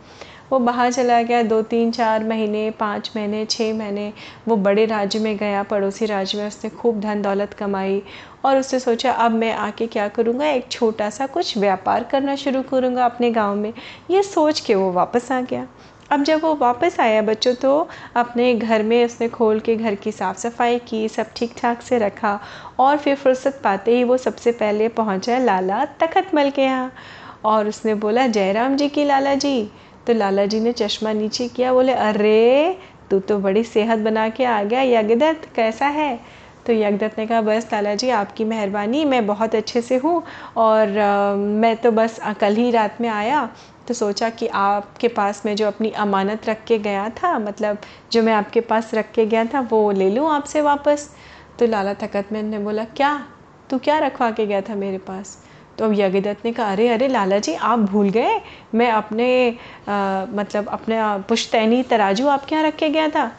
वो 0.52 0.58
बाहर 0.58 0.92
चला 0.92 1.20
गया, 1.22 1.42
दो, 1.42 1.60
तीन, 1.62 1.90
चार 1.90 2.24
महीने, 2.24 2.70
पाँच 2.70 3.10
महीने 3.16 3.44
छः 3.44 3.72
महीने, 3.74 4.12
वो 4.48 4.56
बड़े 4.56 4.84
राज्य 4.86 5.18
में 5.18 5.36
गया, 5.36 5.62
पड़ोसी 5.62 6.06
राज्य 6.06 6.38
में 6.38 6.46
उसने 6.46 6.70
खूब 6.70 7.00
धन 7.00 7.22
दौलत 7.22 7.54
कमाई 7.54 8.02
और 8.44 8.58
उसने 8.58 8.80
सोचा, 8.80 9.12
अब 9.12 9.32
मैं 9.32 9.52
आके 9.52 9.86
क्या 9.86 10.08
करूँगा? 10.08 10.46
एक 10.46 10.70
छोटा 10.70 11.08
सा 11.10 11.26
कुछ 11.26 11.56
व्यापार 11.58 12.04
करना 12.04 12.36
शुरू 12.36 12.62
करूँगा 12.62 13.04
अपने 13.04 13.30
गाँव 13.30 13.54
में। 13.54 13.72
ये 14.10 14.22
सोच 14.22 14.60
के 14.60 14.74
वो 14.74 14.90
वापस 14.92 15.32
आ 15.32 15.40
गया। 15.40 15.66
अब 16.12 16.22
जब 16.24 16.40
वो 16.42 16.54
वापस 16.54 16.98
आया 17.00 17.20
बच्चों 17.22 17.54
तो 17.54 17.88
अपने 18.16 18.52
घर 18.54 18.82
में 18.82 19.04
उसने 19.04 19.28
खोल 19.28 19.60
के 19.60 19.76
घर 19.76 19.94
की 19.94 20.12
साफ़ 20.12 20.38
सफ़ाई 20.38 20.78
की, 20.78 21.08
सब 21.08 21.26
ठीक 21.36 21.54
ठाक 21.58 21.80
से 21.82 21.98
रखा 21.98 22.38
और 22.78 22.96
फिर 22.96 23.14
फुर्सत 23.16 23.60
पाते 23.64 23.96
ही 23.96 24.04
वो 24.04 24.16
सबसे 24.16 24.52
पहले 24.52 24.88
पहुँचा 24.90 25.38
लाला 25.38 25.84
तखतमल 26.00 26.50
के 26.50 26.62
यहाँ 26.62 26.92
और 27.44 27.68
उसने 27.68 27.94
बोला, 27.94 28.26
जयराम 28.26 28.76
जी 28.76 28.88
की 28.88 29.04
लाला 29.04 29.34
जी 29.34 29.70
तो 30.06 30.12
लाला 30.12 30.44
जी 30.46 30.60
ने 30.60 30.72
चश्मा 30.72 31.12
नीचे 31.12 31.48
किया 31.48 31.72
बोले 31.72 31.92
अरे 31.92 32.76
तू 33.10 33.18
तो 33.18 33.38
बड़ी 33.38 33.62
सेहत 33.64 33.98
बना 33.98 34.28
के 34.28 34.44
आ 34.44 34.62
गया 34.62 34.82
यज्ञदत्त 34.82 35.48
कैसा 35.56 35.86
है? 35.86 36.18
तो 36.66 36.72
यज्ञदत्त 36.72 37.18
ने 37.18 37.26
कहा 37.26 37.40
बस 37.40 37.68
लाला 37.72 37.94
जी 37.94 38.10
आपकी 38.10 38.44
मेहरबानी 38.44 39.04
मैं 39.04 39.26
बहुत 39.26 39.54
अच्छे 39.54 39.80
से 39.82 39.96
हूँ 39.96 40.22
और 40.56 40.98
आ, 40.98 41.34
मैं 41.34 41.76
तो 41.76 41.90
बस 41.90 42.18
कल 42.40 42.56
ही 42.56 42.70
रात 42.70 43.00
में 43.00 43.08
आया। 43.08 43.48
तो 43.88 43.94
सोचा 43.94 44.28
कि 44.30 44.46
आपके 44.46 45.08
पास 45.08 45.42
मैं 45.46 45.54
जो 45.56 45.66
अपनी 45.66 45.90
अमानत 45.90 46.48
रख 46.48 46.64
के 46.64 46.78
गया 46.78 47.08
था 47.22 47.38
मतलब 47.38 47.78
जो 48.12 48.22
मैं 48.22 48.32
आपके 48.32 48.60
पास 48.60 48.94
रख 48.94 49.10
के 49.12 49.26
गया 49.26 49.44
था 49.44 49.60
वो 49.60 49.90
ले 49.90 50.10
लूँ 50.10 50.30
आपसे 50.30 50.60
वापस? 50.60 51.08
तो 51.58 51.66
लाला 51.66 51.94
तकत 51.94 52.32
में 52.32 52.42
ने 52.42 52.58
बोला 52.58 52.84
क्या? 52.84 53.26
तू 53.70 53.78
क्या 53.78 53.98
रखवा 53.98 54.30
के 54.30 54.46
गया 54.46 54.60
था 54.60 54.74
मेरे 54.74 54.98
पास? 54.98 55.38
तो 55.78 55.84
अब 55.84 55.92
यज्ञदत्त 55.98 56.44
ने 56.44 56.52
कहा 56.52 56.70
अरे 56.72 56.88
अरे 56.88 57.08
लाला 57.08 57.38
जी 57.38 57.54
आप 57.54 57.78
भूल 57.80 58.08
गए। 58.10 58.40
मैं 58.74 58.90
अपने 58.90 59.28
आ, 59.88 60.24
मतलब 60.30 60.68
अपने 60.68 60.96
पुश्तैनी 61.28 61.82
तराजू 61.82 62.26
आपके 62.28 62.54
यहाँ 62.54 62.66
रखे 62.66 62.88
गया 62.90 63.08
था। 63.08 63.30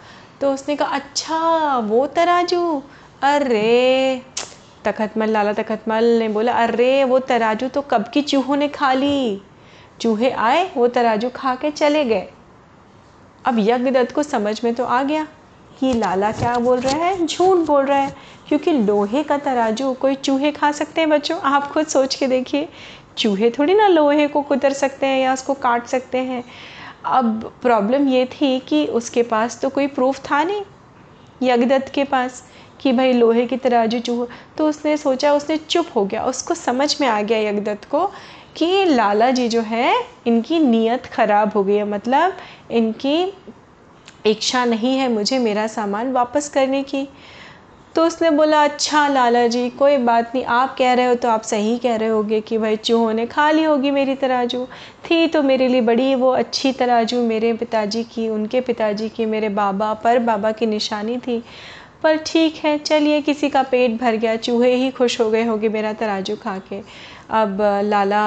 तो 0.42 0.54
उसने 0.54 0.76
कहा 0.76 0.96
अच्छा 0.96 1.78
वो 1.80 2.06
तराजू? 2.08 2.82
अरे 3.24 4.22
तखतमल 4.86 5.30
लाला 5.30 5.54
तखतमल 5.54 6.06
ने 6.20 6.28
बोला 6.30 6.54
अरे 6.54 7.04
वो 7.04 7.20
तराजू 7.20 7.68
तो 7.68 7.82
कब 7.82 8.10
की 8.14 8.22
चूहों 8.22 8.56
ने 8.56 8.68
खा 8.70 8.94
ली। 8.94 9.42
चूहे 10.02 10.30
आए 10.32 10.70
वो 10.78 10.88
तराजू 10.88 11.30
खा 11.30 11.56
के 11.56 11.72
चले 11.72 12.04
गए। 12.06 12.28
अब 13.46 13.56
यज्ञदत्त 13.60 14.16
को 14.16 14.24
समझ 14.24 14.64
में 14.64 14.74
तो 14.76 14.86
आ 14.86 15.02
गया। 15.04 15.28
कि 15.80 15.94
लाला 15.94 16.32
क्या 16.32 16.56
बोल 16.58 16.80
रहा 16.80 16.96
है? 16.96 17.26
झूठ 17.26 17.58
बोल 17.58 17.86
रहा 17.86 17.98
है। 17.98 18.16
क्योंकि 18.48 18.72
लोहे 18.72 19.24
का 19.24 19.38
तराजू, 19.38 19.94
कोई 19.94 20.16
चूहे 20.16 20.52
खा 20.52 20.72
सकते 20.72 21.02
हैं 21.02 21.10
बच्चों? 21.10 21.40
आप 21.40 21.72
खुद 21.72 21.88
सोच 21.88 22.16
के 22.16 22.28
देखिए। 22.28 22.70
चूहे 23.18 23.50
थोड़ी 23.50 23.74
ना 23.74 23.88
लोहे 23.88 24.28
को 24.28 24.42
कुतर 24.42 24.74
सकते 24.74 25.06
हैं 25.06 25.20
या 25.20 25.34
उसको 25.34 25.54
काट 25.54 25.86
सकते 25.86 26.18
हैं। 26.18 26.44
अब 27.06 27.54
प्रॉब्लम 27.62 28.08
ये 28.08 28.26
थी 28.26 28.60
कि 28.60 28.86
उसके 28.86 29.24
पास 29.24 29.60
तो 29.62 29.70
कोई 29.70 29.88
प्रूफ 29.88 30.20
था 30.20 30.44
नहीं, 30.44 30.62
यज्ञदत्त 31.44 31.94
के 31.94 32.04
पास, 32.04 32.44
कि 32.82 32.92
भाई 32.92 33.14
लोहे 33.14 33.46
की 33.46 33.58
तराजू 33.58 34.00
चूहा। 34.00 34.28
तो 34.58 34.70
उसने 34.70 34.98
सोचा, 34.98 35.34
उसने 35.34 35.58
चुप 35.58 35.86
हो 35.96 36.06
गया। 36.06 36.26
उसको 36.26 36.54
समझ 36.54 37.02
में 37.02 37.08
आ 37.08 37.22
गया 37.22 37.50
यज्ञदत्त 37.50 37.86
को 37.86 38.12
कि 38.56 38.86
लाला 38.86 39.32
जी 39.32 39.48
जो 39.50 39.62
है, 39.62 39.96
इनकी 40.28 40.60
नीयत 40.60 41.06
ख़राब 41.06 41.52
हो 41.56 41.64
गई 41.64 41.76
है। 41.76 41.86
मतलब 41.86 42.38
इनकी 42.72 43.34
इच्छा 44.26 44.66
नहीं 44.66 44.98
है 44.98 45.08
मुझे 45.10 45.40
मेरा 45.40 45.68
सामान 45.68 46.12
वापस 46.12 46.50
करने 46.50 46.84
की। 46.84 47.08
तो 47.96 48.06
उसने 48.06 48.30
बोला 48.30 48.64
अच्छा 48.64 49.08
लाला 49.08 49.46
जी, 49.48 49.70
कोई 49.70 49.98
बात 49.98 50.32
नहीं, 50.36 50.44
आप 50.46 50.76
कह 50.78 50.94
रहे 50.94 51.06
हो 51.06 51.16
तो 51.16 51.30
आप 51.30 51.42
सही 51.42 51.78
कह 51.78 51.96
रहे 51.96 52.10
होगे 52.10 52.40
कि 52.42 52.58
भाई 52.58 52.76
चूहों 52.76 53.14
ने 53.14 53.26
खा 53.26 53.50
ली 53.52 53.64
होगी 53.64 53.92
मेरी 53.92 54.16
तराजू। 54.16 54.66
थी 55.06 55.28
तो 55.28 55.44
मेरे 55.44 55.68
लिए 55.68 55.82
बड़ी 55.82 56.16
वो 56.16 56.32
अच्छी 56.32 56.72
तराजू 56.72 57.22
मेरे 57.22 57.54
पिताजी 57.54 58.04
की, 58.04 58.28
उनके 58.30 58.62
पिताजी 58.62 59.10
की, 59.10 59.26
मेरे 59.26 59.50
बाबा, 59.50 59.94
पर 59.94 60.20
बाबा 60.20 60.52
की 60.52 60.66
निशानी 60.66 61.18
थी। 61.18 61.44
पर 62.04 62.18
ठीक 62.18 62.56
है, 62.56 62.78
चलिए, 62.78 63.22
किसी 63.22 63.50
का 63.50 63.64
पेट 63.64 64.00
भर 64.02 64.16
गया, 64.16 64.36
चूहे 64.36 64.74
ही 64.76 64.92
खुश 64.92 65.20
हो 65.22 65.30
गए 65.30 65.44
होंगे 65.44 65.70
मेरा 65.70 65.94
तराजू 65.94 66.36
खा 66.36 66.58
के। 66.70 66.82
अब, 67.30 67.58
लाला 67.84 68.26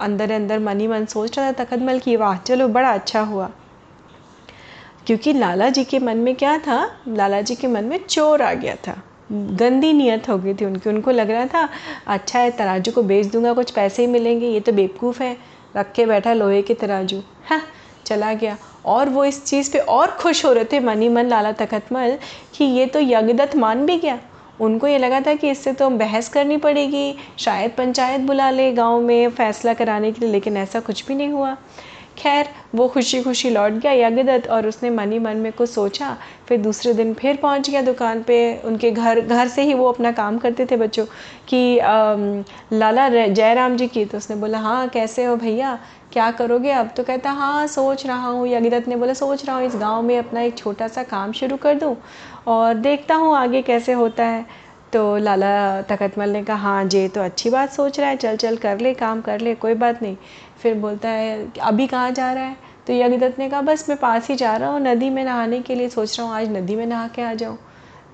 अंदर 0.00 0.32
अंदर 0.32 0.58
मनी 0.58 0.86
मन 0.86 1.04
सोच 1.06 1.38
रहा 1.38 1.52
था 1.52 1.64
तखतमल 1.64 1.98
की 1.98 2.16
वाह 2.16 2.36
चलो, 2.36 2.68
बड़ा 2.68 2.92
अच्छा 2.94 3.20
हुआ। 3.20 3.50
क्योंकि 5.08 5.32
लाला 5.32 5.68
जी 5.68 5.84
के 5.84 5.98
मन 5.98 6.16
में 6.16 6.34
क्या 6.34 6.58
था? 6.58 6.92
लाला 7.08 7.40
जी 7.40 7.54
के 7.54 7.66
मन 7.66 7.84
में 7.84 8.00
चोर 8.08 8.42
आ 8.42 8.54
गया 8.54 8.74
था। 8.74 9.02
गंदी 9.32 9.92
नीयत 9.92 10.28
हो 10.28 10.38
गई 10.38 10.54
थी 10.54 10.64
उनकी। 10.64 10.90
उनको 10.90 11.10
लग 11.10 11.30
रहा 11.30 11.46
था 11.46 11.68
अच्छा 12.06 12.38
है, 12.38 12.50
तराजू 12.50 12.92
को 12.92 13.02
बेच 13.02 13.26
दूँगा, 13.26 13.52
कुछ 13.52 13.70
पैसे 13.70 14.02
ही 14.02 14.08
मिलेंगे, 14.08 14.46
ये 14.46 14.60
तो 14.60 14.72
बेवकूफ़ 14.72 15.22
है। 15.22 15.36
रख 15.76 15.92
के 15.92 16.06
बैठा 16.06 16.32
लोहे 16.32 16.62
के 16.62 16.74
तराजू। 16.74 17.20
हाँ 17.50 17.62
चला 18.06 18.34
गया। 18.34 18.58
और 18.86 19.08
वो 19.08 19.24
इस 19.24 19.44
चीज़ 19.44 19.72
पे 19.72 19.78
और 19.78 20.10
खुश 20.10 20.44
हो 20.44 20.52
रहे 20.52 20.64
थे, 20.64 20.80
मनी 20.80 21.08
मन, 21.08 21.26
लाला 21.26 21.52
तखतमल, 21.52 22.18
कि 22.56 22.64
ये 22.64 22.86
तो 22.86 23.00
यज्ञदत्त 23.00 23.56
मान 23.56 23.86
भी 23.86 23.96
गया। 23.96 24.18
उनको 24.60 24.86
ये 24.86 24.98
लगा 24.98 25.20
था 25.20 25.34
कि 25.34 25.50
इससे 25.50 25.72
तो 25.72 25.90
बहस 25.90 26.28
करनी 26.28 26.56
पड़ेगी, 26.56 27.14
शायद 27.38 27.70
पंचायत 27.70 28.20
बुला 28.20 28.50
ले 28.50 28.72
गाँव 28.72 29.00
में 29.00 29.30
फ़ैसला 29.30 29.74
कराने 29.74 30.12
के 30.12 30.20
लिए, 30.20 30.32
लेकिन 30.32 30.56
ऐसा 30.56 30.80
कुछ 30.80 31.06
भी 31.06 31.14
नहीं 31.14 31.28
हुआ। 31.28 31.56
खैर, 32.18 32.48
वो 32.74 32.86
खुशी 32.88 33.22
खुशी 33.22 33.50
लौट 33.50 33.72
गया 33.74 33.92
यज्ञदत्त 33.98 34.48
और 34.48 34.66
उसने 34.66 34.90
मनी 34.90 35.18
मन 35.18 35.36
में 35.36 35.52
कुछ 35.52 35.70
सोचा, 35.70 36.16
फिर 36.48 36.60
दूसरे 36.60 36.92
दिन 36.94 37.12
फिर 37.14 37.36
पहुँच 37.36 37.70
गया 37.70 37.82
दुकान 37.82 38.22
पे। 38.22 38.38
उनके 38.64 38.90
घर 38.90 39.20
घर 39.20 39.48
से 39.48 39.62
ही 39.62 39.74
वो 39.74 39.88
अपना 39.88 40.12
काम 40.12 40.38
करते 40.38 40.66
थे 40.66 40.76
बच्चों, 40.76 41.04
कि 41.48 41.78
लाला 42.74 43.08
जयराम 43.08 43.76
जी 43.76 43.86
की। 43.88 44.04
तो 44.04 44.18
उसने 44.18 44.36
बोला 44.36 44.58
हाँ 44.60 44.88
कैसे 44.88 45.24
हो 45.24 45.36
भैया? 45.36 45.78
क्या 46.12 46.30
करोगे 46.30 46.70
अब? 46.72 46.90
तो 46.96 47.02
कहता 47.04 47.30
हाँ 47.32 47.66
सोच 47.68 48.06
रहा 48.06 48.26
हूँ। 48.26 48.46
यज्ञदत्त 48.48 48.88
ने 48.88 48.96
बोला, 48.96 49.12
सोच 49.14 49.44
रहा 49.46 49.56
हूँ 49.56 49.66
इस 49.66 49.76
गाँव 49.76 50.02
में 50.02 50.16
अपना 50.18 50.40
एक 50.42 50.56
छोटा 50.58 50.88
सा 50.88 51.02
काम 51.04 51.32
शुरू 51.32 51.56
कर 51.56 51.74
दूँ 51.74 51.96
और 52.48 52.74
देखता 52.76 53.14
हूँ 53.14 53.36
आगे 53.36 53.62
कैसे 53.62 53.92
होता 53.94 54.24
है। 54.26 54.46
तो 54.92 55.16
लाला 55.18 55.80
तखतमल 55.82 56.30
ने 56.30 56.42
कहा 56.42 56.56
हाँ 56.58 56.84
जे 56.86 57.08
तो 57.08 57.20
अच्छी 57.20 57.50
बात 57.50 57.72
सोच 57.72 57.98
रहा 58.00 58.08
है 58.10 58.16
चल 58.16 58.36
चल 58.36 58.56
कर 58.56 58.80
ले, 58.80 58.92
काम 58.94 59.20
कर 59.20 59.40
ले, 59.40 59.54
कोई 59.54 59.74
बात 59.74 60.02
नहीं। 60.02 60.16
फिर 60.62 60.74
बोलता 60.76 61.08
है 61.08 61.46
अभी 61.60 61.86
कहाँ 61.86 62.10
जा 62.10 62.32
रहा 62.32 62.44
है? 62.44 62.56
तो 62.86 62.92
यज्ञदत्त 62.92 63.38
ने 63.38 63.48
कहा 63.48 63.60
बस 63.62 63.88
मैं 63.88 63.98
पास 63.98 64.28
ही 64.28 64.36
जा 64.36 64.56
रहा 64.56 64.70
हूँ 64.70 64.80
नदी 64.80 65.10
में 65.10 65.24
नहाने 65.24 65.60
के 65.60 65.74
लिए 65.74 65.88
सोच 65.88 66.18
रहा 66.18 66.28
हूँ 66.28 66.36
आज 66.36 66.48
नदी 66.50 66.76
में 66.76 66.86
नहा 66.86 67.08
के 67.08 67.22
आ 67.22 67.32
जाऊँ। 67.34 67.58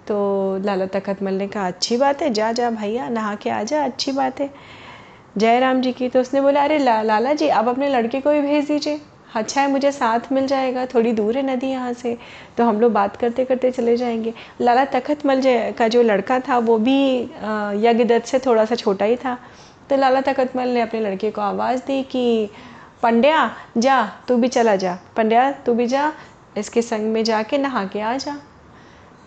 तो 0.09 0.59
लाला 0.65 0.87
तखतमल 0.95 1.35
ने 1.35 1.47
कहा 1.49 1.67
अच्छी 1.67 1.97
बात 1.97 2.23
है 2.23 2.31
जा 2.33 2.51
जा 2.53 2.71
भैया 2.71 3.09
नहा 3.09 3.35
के 3.35 3.51
आ 3.51 3.63
जा 3.63 3.85
अच्छी 3.85 4.13
बात 4.13 4.41
है। 4.41 4.51
जयराम 5.39 5.81
जी 5.81 5.93
की 5.93 6.09
तो 6.09 6.21
उसने 6.21 6.41
बोला 6.41 6.63
अरे 6.65 6.79
ला, 6.79 7.01
लाला 7.03 7.33
जी 7.33 7.49
आप 7.51 7.69
अपने 7.69 7.89
लड़के 7.89 8.21
को 8.21 8.31
भी 8.31 8.41
भेज 8.41 8.67
दीजिए। 8.67 9.01
अच्छा 9.35 9.61
है 9.61 9.71
मुझे 9.71 9.91
साथ 9.93 10.31
मिल 10.33 10.47
जाएगा 10.47 10.85
थोड़ी 10.87 11.13
दूर 11.13 11.37
है 11.37 11.43
नदी 11.45 11.67
यहाँ 11.67 11.93
से 11.93 12.17
तो 12.59 12.65
हम 12.65 12.81
लोग 12.81 12.93
बात 12.93 13.17
करते 13.17 13.45
करते 13.45 13.71
चले 13.71 13.97
जाएँगे। 13.97 14.33
लाला 14.61 14.85
तखत 14.91 15.25
मल 15.27 15.43
का 15.79 15.89
जो 15.89 16.03
लड़का 16.03 16.39
था 16.41 16.59
वो 16.59 16.79
भी 16.79 16.99
यज्ञदत्त 17.87 18.27
से 18.27 18.39
थोड़ा 18.39 18.65
सा 18.65 18.75
छोटा 18.75 19.05
ही 19.05 19.17
था। 19.17 19.37
तो 19.91 19.97
लाला 19.97 20.21
तखतमल 20.21 20.69
ने 20.69 20.81
अपने 20.81 21.01
लड़के 21.01 21.31
को 21.31 21.41
आवाज़ 21.41 21.81
दी 21.81 22.03
कि 22.03 22.51
पंड्या 23.03 23.57
जा 23.79 24.13
तू 24.29 24.37
भी 24.37 24.49
चला 24.49 24.77
जा। 24.77 24.99
पंड्या 25.17 25.53
तू 25.53 25.75
भी 25.75 25.87
जा 25.87 26.13
इसके 26.59 26.83
संग 26.83 27.13
में 27.13 27.25
जा 27.25 27.37
जाके 27.37 27.59
नहा 27.59 27.85
के 27.85 28.01
आ 28.01 28.17
जा। 28.17 28.37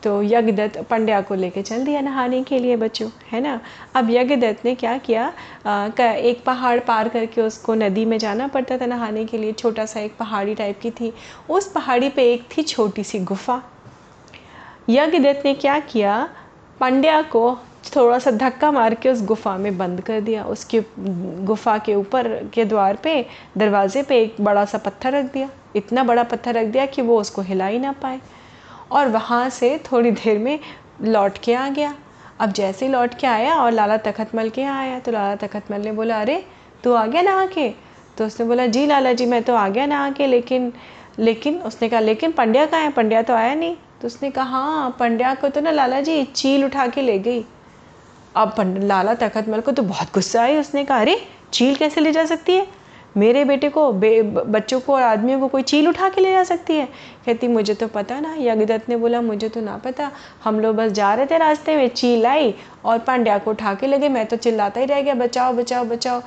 तो 0.04 0.24
यज्ञदत्त 0.24 0.82
पंड्या 0.82 1.22
को 1.22 1.36
लेके 1.36 1.62
चल 1.62 1.86
दिया 1.86 2.02
नहाने 2.02 2.44
के 2.44 2.60
लिए 2.60 2.76
बच्चों 2.76 3.10
है 3.32 3.42
ना? 3.42 3.62
अब 3.96 4.08
यज्ञदत्त 4.10 4.66
ने 4.66 4.76
क्या 4.76 4.98
किया? 4.98 5.34
आ, 5.66 5.90
एक 6.02 6.44
पहाड़ 6.44 6.80
पार 6.80 7.10
करके 7.10 7.42
उसको 7.42 7.74
नदी 7.74 8.06
में 8.06 8.18
जाना 8.18 8.48
पड़ता 8.48 8.78
था 8.78 8.86
नहाने 8.86 9.26
के 9.26 9.38
लिए 9.38 9.52
छोटा 9.52 9.86
सा 9.86 10.00
एक 10.00 10.18
पहाड़ी 10.18 10.56
टाइप 10.56 10.80
की 10.80 10.92
थी। 10.92 11.14
उस 11.50 11.72
पहाड़ी 11.72 12.10
पे 12.10 12.34
एक 12.34 12.46
थी 12.58 12.64
छोटी 12.64 13.04
सी 13.04 13.20
गुफा। 13.20 13.64
यज्ञदत्त 14.90 15.42
ने 15.46 15.54
क्या 15.54 15.80
किया? 15.80 16.30
पंड्या 16.80 17.22
को 17.22 17.60
थोड़ा 17.96 18.20
सा 18.20 18.32
धक्का 18.32 18.72
मार 18.72 18.94
के 18.94 19.10
उस 19.10 19.25
गुफा 19.25 19.58
में 19.58 19.77
बंद 19.77 20.01
कर 20.01 20.22
दिया। 20.22 20.44
उसके 20.44 20.84
गुफा 21.46 21.77
के 21.77 21.96
ऊपर 21.96 22.50
के 22.53 22.65
द्वार 22.65 22.96
पे, 22.96 23.25
दरवाजे 23.58 24.03
पे 24.03 24.22
एक 24.22 24.36
बड़ा 24.41 24.65
सा 24.65 24.77
पत्थर 24.77 25.12
रख 25.12 25.25
दिया। 25.25 25.50
इतना 25.75 26.03
बड़ा 26.03 26.24
पत्थर 26.24 26.53
रख 26.53 26.65
दिया 26.65 26.86
कि 26.86 27.01
वो 27.01 27.22
उसको 27.22 27.41
हिला 27.41 27.67
ही 27.67 27.79
ना 27.79 27.91
पाए। 27.91 28.20
और 28.91 29.08
वहाँ 29.08 29.50
से 29.50 29.84
थोड़ी 29.91 30.12
देर 30.12 30.38
में 30.38 30.60
लौट 31.01 31.38
के 31.38 31.53
आ 31.53 31.70
गया। 31.70 31.96
अब 32.39 32.51
जैसे 32.51 32.86
ही 32.86 32.91
लौट 32.91 33.13
के 33.13 33.27
आया 33.27 33.56
और 33.56 33.72
लाला 33.72 33.98
तखतमल 33.98 34.50
के 34.50 34.62
यहाँ 34.62 34.82
आया 34.82 35.00
तो 35.00 35.12
लाला 35.12 35.36
तखतमल 35.36 35.82
ने 35.82 35.91
बोला, 35.91 36.22
अरे, 36.22 36.46
तू 36.84 36.94
आ 36.94 37.06
गया 37.06 37.22
नहा 37.22 37.46
के? 37.46 37.70
तो 38.17 38.25
उसने 38.25 38.46
बोला, 38.46 38.65
जी 38.65 38.86
लाला 38.86 39.13
जी, 39.13 39.25
मैं 39.25 39.44
तो 39.44 39.56
आ 39.56 39.70
गया 39.70 39.86
नहा 39.86 40.12
के, 40.12 40.27
लेकिन 40.27 40.74
लेकिन, 41.20 41.58
उसने 41.58 41.89
कहा, 41.89 42.00
लेकिन 42.00 42.32
पंड्या 42.32 42.65
कहाँ 42.65 42.82
है? 42.82 42.89
पंड्या 42.89 43.22
तो 43.22 43.34
आया 43.34 43.56
नहीं। 43.56 43.75
तो 44.01 44.08
उसने 44.08 44.32
कहा 44.32 44.46
हाँ 44.46 44.98
पंड्या 45.00 45.34
को 45.34 45.50
तो 45.50 45.62
ना 45.62 45.72
लाला 45.72 46.01
जी 46.01 46.24
चील 46.24 46.65
उठा 46.65 46.88
के 46.88 47.01
ले 47.01 47.20
गई। 47.20 47.46
अब 48.38 48.79
लाला 48.84 49.13
तखत 49.13 49.50
मल 49.50 49.60
को 49.60 49.72
तो 49.72 49.84
बहुत 49.84 50.08
गुस्सा 50.13 50.41
आई 50.41 50.58
उसने 50.58 50.84
कहा, 50.84 51.00
अरे, 51.00 51.27
चील 51.53 51.75
कैसे 51.75 52.01
ले 52.01 52.12
जा 52.12 52.25
सकती 52.25 52.56
है? 52.56 52.67
मेरे 53.17 53.46
बेटे 53.46 53.70
को 53.70 53.91
बे, 53.91 54.22
बच्चों 54.24 54.79
को 54.79 54.94
और 54.96 55.01
आदमियों 55.01 55.39
को 55.39 55.48
कोई 55.48 55.62
चील 55.62 55.88
उठा 55.88 56.10
के 56.10 56.22
ले 56.22 56.32
जा 56.32 56.44
सकती 56.44 56.75
है? 56.75 56.86
कहती, 57.25 57.48
मुझे 57.48 57.74
तो 57.74 57.88
पता 57.88 58.20
ना। 58.20 58.36
यज्ञदत्त 58.38 58.89
ने 58.89 58.98
बोला, 58.98 59.22
मुझे 59.22 59.50
तो 59.50 59.62
ना 59.62 59.77
पता। 59.77 60.12
हम 60.44 60.60
लोग 60.60 60.75
बस 60.75 60.91
जा 60.91 61.13
रहे 61.13 61.25
थे 61.25 61.38
रास्ते 61.38 61.77
में, 61.77 61.88
चील 61.88 62.25
आई 62.25 62.56
और 62.86 63.00
पांड्या 63.00 63.38
को 63.38 63.51
उठा 63.51 63.74
के 63.74 63.88
लगे। 63.88 64.10
मैं 64.10 64.25
तो 64.25 64.36
चिल्लाता 64.36 64.79
ही 64.79 64.86
रह 64.86 65.01
गया, 65.01 65.13
बचाओ 65.13 65.53
बचाओ 65.53 65.84
बचाओ। 65.84 66.22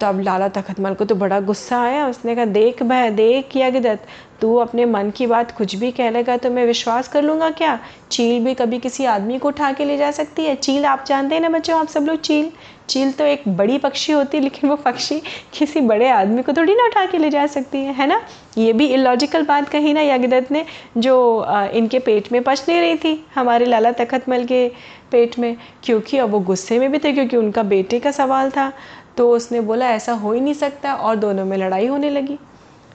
तब 0.00 0.20
लाला 0.20 0.48
तखतमल 0.50 0.94
को 0.94 1.04
तो 1.04 1.14
बड़ा 1.14 1.40
गुस्सा 1.40 1.80
आया। 1.82 2.06
उसने 2.08 2.34
कहा, 2.34 2.44
देख 2.44 2.82
बह 2.82 3.08
देख 3.12 3.56
यज्ञदत्त 3.56 4.06
तू 4.40 4.54
अपने 4.56 4.84
मन 4.84 5.10
की 5.10 5.26
बात 5.26 5.50
कुछ 5.56 5.74
भी 5.74 5.90
कह 5.92 6.10
लेगा 6.10 6.36
तो 6.36 6.50
मैं 6.50 6.64
विश्वास 6.66 7.08
कर 7.08 7.22
लूँगा 7.22 7.50
क्या? 7.50 7.78
चील 8.10 8.44
भी 8.44 8.54
कभी 8.54 8.78
किसी 8.78 9.04
आदमी 9.06 9.38
को 9.38 9.48
उठा 9.48 9.72
के 9.72 9.84
ले 9.84 9.96
जा 9.96 10.10
सकती 10.10 10.44
है। 10.44 10.54
चील, 10.56 10.84
आप 10.86 11.04
जानते 11.08 11.34
हैं 11.34 11.42
ना 11.42 11.48
बच्चों, 11.48 11.78
आप 11.78 11.88
सब 11.88 12.06
लोग 12.06 12.20
चील? 12.20 12.50
चील 12.88 13.12
तो 13.12 13.24
एक 13.24 13.42
बड़ी 13.48 13.78
पक्षी 13.78 14.12
होती 14.12 14.36
है 14.36 14.42
लेकिन 14.42 14.70
वो 14.70 14.76
पक्षी 14.76 15.20
किसी 15.52 15.80
बड़े 15.80 16.08
आदमी 16.08 16.42
को 16.42 16.52
थोड़ी 16.52 16.74
ना 16.74 16.84
उठा 16.84 17.04
के 17.06 17.18
ले 17.18 17.30
जा 17.30 17.46
सकती 17.46 17.78
है 17.78 17.92
है 17.94 18.06
ना? 18.06 18.20
ये 18.58 18.72
भी 18.72 18.86
इलॉजिकल 18.86 19.42
बात 19.42 19.68
कही 19.68 19.92
ना 19.92 20.00
यज्ञदत्त 20.02 20.50
ने, 20.52 20.64
जो 20.98 21.46
इनके 21.72 21.98
पेट 21.98 22.30
में 22.32 22.42
पच 22.42 22.64
नहीं 22.68 22.80
रही 22.80 22.96
थी, 22.96 23.24
हमारे 23.34 23.66
लाला 23.66 23.92
तखतमल 23.92 24.44
के 24.44 24.68
पेट 25.10 25.38
में। 25.38 25.56
क्योंकि 25.84 26.18
अब 26.18 26.30
वो 26.30 26.40
गुस्से 26.40 26.78
में 26.78 26.90
भी 26.92 26.98
थे, 26.98 27.12
क्योंकि 27.12 27.36
उनका 27.36 27.62
बेटे 27.64 28.00
का 28.00 28.10
सवाल 28.10 28.50
था। 28.50 28.72
तो 29.16 29.30
उसने 29.30 29.60
बोला, 29.60 29.88
ऐसा 29.88 30.12
हो 30.12 30.32
ही 30.32 30.40
नहीं 30.40 30.54
सकता 30.54 30.94
और 30.94 31.16
दोनों 31.16 31.44
में 31.44 31.56
लड़ाई 31.58 31.86
होने 31.86 32.10
लगी। 32.10 32.38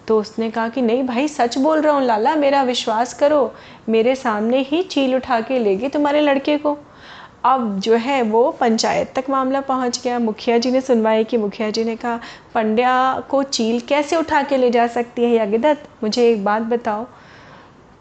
तो 0.08 0.20
उसने 0.20 0.52
कहा 0.52 0.70
कि, 0.70 0.82
नहीं 0.82 1.04
भाई, 1.04 1.28
सच 1.28 1.58
बोल 1.58 1.82
रहा 1.82 1.94
हूँ, 1.94 2.04
लाला, 2.04 2.36
मेरा 2.36 2.64
विश्वास 2.64 3.14
करो, 3.14 3.54
मेरे 3.90 4.16
सामने 4.16 4.60
ही 4.60 4.84
चील 4.84 5.16
उठा 5.16 5.42
के 5.42 5.60
ले 5.60 5.76
गई 5.76 5.88
तुम्हारे 5.88 6.22
लड़के 6.22 6.58
को। 6.58 6.78
अब 7.46 7.80
जो 7.80 7.96
है 7.96 8.22
वो 8.22 8.52
पंचायत 8.52 9.14
तक 9.16 9.30
मामला 9.30 9.62
पहुँच 9.62 10.02
गया। 10.04 10.20
मुखिया 10.20 10.58
जी 10.58 10.72
ने 10.72 10.82
सुनवाई 10.82 11.24
की। 11.24 11.38
मुखिया 11.38 11.70
जी 11.70 11.84
ने 11.84 11.96
कहा, 11.96 12.20
पंड्या 12.56 13.24
को 13.30 13.44
चील 13.44 13.80
कैसे 13.80 14.16
उठा 14.16 14.42
के 14.42 14.58
ले 14.58 14.70
जा 14.72 14.88
सकती 14.88 15.24
है, 15.24 15.44
यज्ञदत्त, 15.44 15.90
मुझे 16.04 16.30
एक 16.30 16.46
बात 16.46 16.62
बताओ 16.62 17.06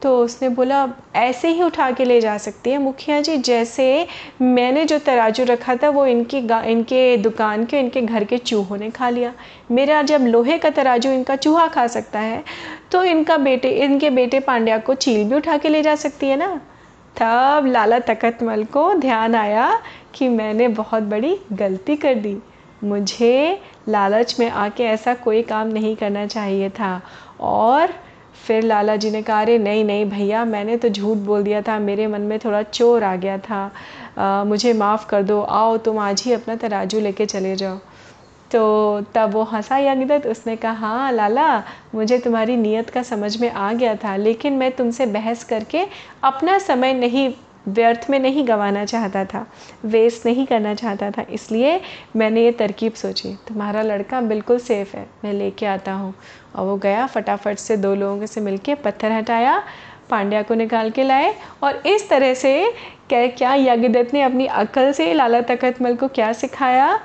तो 0.03 0.17
उसने 0.19 0.49
बोला, 0.49 0.87
ऐसे 1.17 1.49
ही 1.49 1.63
उठा 1.63 1.91
के 1.91 2.05
ले 2.05 2.21
जा 2.21 2.37
सकती 2.39 2.71
है 2.71 2.79
मुखिया 2.79 3.21
जी। 3.21 3.37
जैसे 3.39 4.07
मैंने 4.43 4.85
जो 4.85 4.99
तराजू 4.99 5.45
रखा 5.45 5.75
था, 5.77 5.89
वो 5.91 6.07
इनकी 6.07 6.39
इनके 6.39 7.17
दुकान 7.17 7.65
के, 7.65 7.81
इनके 7.81 8.03
घर 8.03 8.25
के 8.25 8.39
चूहों 8.39 8.77
ने 8.79 8.91
खा 8.91 9.09
लिया। 9.11 9.33
मेरा 9.71 10.01
जब 10.03 10.27
लोहे 10.27 10.59
का 10.59 10.71
तराजू 10.71 11.11
इनका 11.11 11.37
चूहा 11.37 11.67
खा 11.69 11.87
सकता 11.89 12.21
है 12.21 12.43
तो 12.93 13.03
इनका 13.05 13.37
बेटे, 13.39 13.71
इनके 13.77 14.11
बेटे 14.11 14.41
पांड्या 14.41 14.79
को 14.79 14.95
चील 14.97 15.29
भी 15.29 15.35
उठा 15.35 15.57
के 15.57 15.69
ले 15.69 15.83
जा 15.83 15.95
सकती 15.97 16.27
है 16.27 16.37
ना? 16.37 16.61
तब 17.17 17.67
लाला 17.67 17.99
तकतमल 17.99 18.65
को 18.65 18.93
ध्यान 18.95 19.35
आया 19.35 19.71
कि 20.15 20.29
मैंने 20.29 20.69
बहुत 20.71 21.03
बड़ी 21.05 21.37
गलती 21.53 21.97
कर 21.97 22.15
दी। 22.15 22.37
मुझे 22.85 23.61
लालच 23.89 24.39
में 24.41 24.49
आके 24.51 24.85
ऐसा 24.85 25.15
कोई 25.15 25.43
काम 25.43 25.69
नहीं 25.69 25.95
करना 25.97 26.27
चाहिए 26.27 26.69
था। 26.71 27.01
और 27.41 27.95
फिर 28.49 28.63
लाला 28.65 28.97
जी 28.97 29.11
ने 29.11 29.23
कहा 29.23 29.41
अरे 29.41 29.59
नहीं 29.59 29.85
नहीं 29.85 30.05
भैया 30.11 30.45
मैंने 30.45 30.77
तो 30.77 30.89
झूठ 30.89 31.19
बोल 31.25 31.43
दिया 31.43 31.61
था 31.63 31.79
मेरे 31.79 32.07
मन 32.07 32.21
में 32.21 32.39
थोड़ा 32.39 32.63
चोर 32.63 33.05
आ 33.05 33.15
गया 33.17 33.39
था। 33.39 33.71
आ, 34.19 34.45
मुझे 34.45 34.73
माफ़ 34.73 35.07
कर 35.09 35.23
दो 35.23 35.41
आओ 35.41 35.77
तुम 35.77 35.99
आज 35.99 36.23
ही 36.23 36.33
अपना 36.33 36.57
तराजू 36.57 37.01
लेके 37.01 37.27
चले 37.27 37.55
जाओ। 37.57 37.79
तो 38.51 39.01
तब 39.15 39.31
वो 39.33 39.43
हंसा 39.43 39.79
यज्ञदत्त 39.79 40.27
उसने 40.27 40.55
कहा 40.57 40.73
हाँ 40.73 41.13
लाला 41.13 41.63
मुझे 41.95 42.19
तुम्हारी 42.19 42.57
नीयत 42.57 42.91
का 42.91 43.03
समझ 43.03 43.37
में 43.41 43.51
आ 43.51 43.73
गया 43.73 43.95
था 43.95 44.17
लेकिन 44.17 44.53
मैं 44.53 44.71
तुमसे 44.73 45.07
बहस 45.07 45.45
करके 45.45 45.85
अपना 46.25 46.59
समय 46.59 46.93
नहीं 46.95 47.33
व्यर्थ 47.67 48.07
में 48.11 48.19
नहीं 48.19 48.47
गंवाना 48.49 48.85
चाहता 48.85 49.25
था 49.25 49.45
वेस्ट 49.85 50.27
नहीं 50.27 50.47
करना 50.47 50.75
चाहता 50.75 51.11
था, 51.11 51.23
इसलिए 51.23 51.81
मैंने 52.17 52.45
ये 52.45 52.53
तरकीब 52.53 52.93
सोची, 52.93 53.35
तुम्हारा 53.49 53.83
लड़का 53.83 54.21
बिल्कुल 54.23 54.59
सेफ़ 54.61 54.97
है, 54.97 55.07
मैं 55.25 55.33
लेके 55.33 55.67
आता 55.67 55.93
हूँ। 55.93 56.15
और 56.57 56.67
वो 56.67 56.77
गया, 56.77 57.07
फटाफट 57.07 57.59
से 57.59 57.77
दो 57.77 57.95
लोगों 57.95 58.27
से 58.27 58.41
मिलके 58.41 58.75
पत्थर 58.77 59.13
हटाया, 59.13 59.63
पांड्या 60.11 60.43
को 60.43 60.55
निकाल 60.55 60.91
के 60.91 61.03
लाए 61.03 61.35
और 61.63 61.83
इस 61.87 62.09
तरह 62.09 62.35
से 62.35 62.73
क्या 63.09 63.27
क्या 63.29 63.55
यज्ञदत्त 63.55 64.15
ने 64.15 64.23
अपनी 64.23 64.47
अकल 64.47 64.93
से 64.93 65.13
लाला 65.15 65.41
तकतमल 65.43 65.95
को 65.97 66.09
क्या 66.09 66.33
सिखाया? 66.33 66.99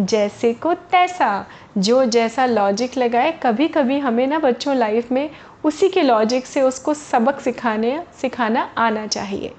जैसे 0.00 0.52
को 0.54 0.72
तैसा। 0.74 1.46
जो 1.78 2.04
जैसा 2.06 2.44
लॉजिक 2.46 2.96
लगाए 2.98 3.32
कभी 3.42 3.66
कभी 3.68 3.98
हमें 3.98 4.26
ना 4.26 4.38
बच्चों 4.38 4.76
लाइफ 4.76 5.10
में 5.12 5.28
उसी 5.64 5.88
के 5.88 6.02
लॉजिक 6.02 6.46
से 6.46 6.62
उसको 6.62 6.94
सबक 6.94 7.40
सिखाने, 7.40 8.00
सिखाना 8.20 8.62
आना 8.78 9.06
चाहिए। 9.06 9.52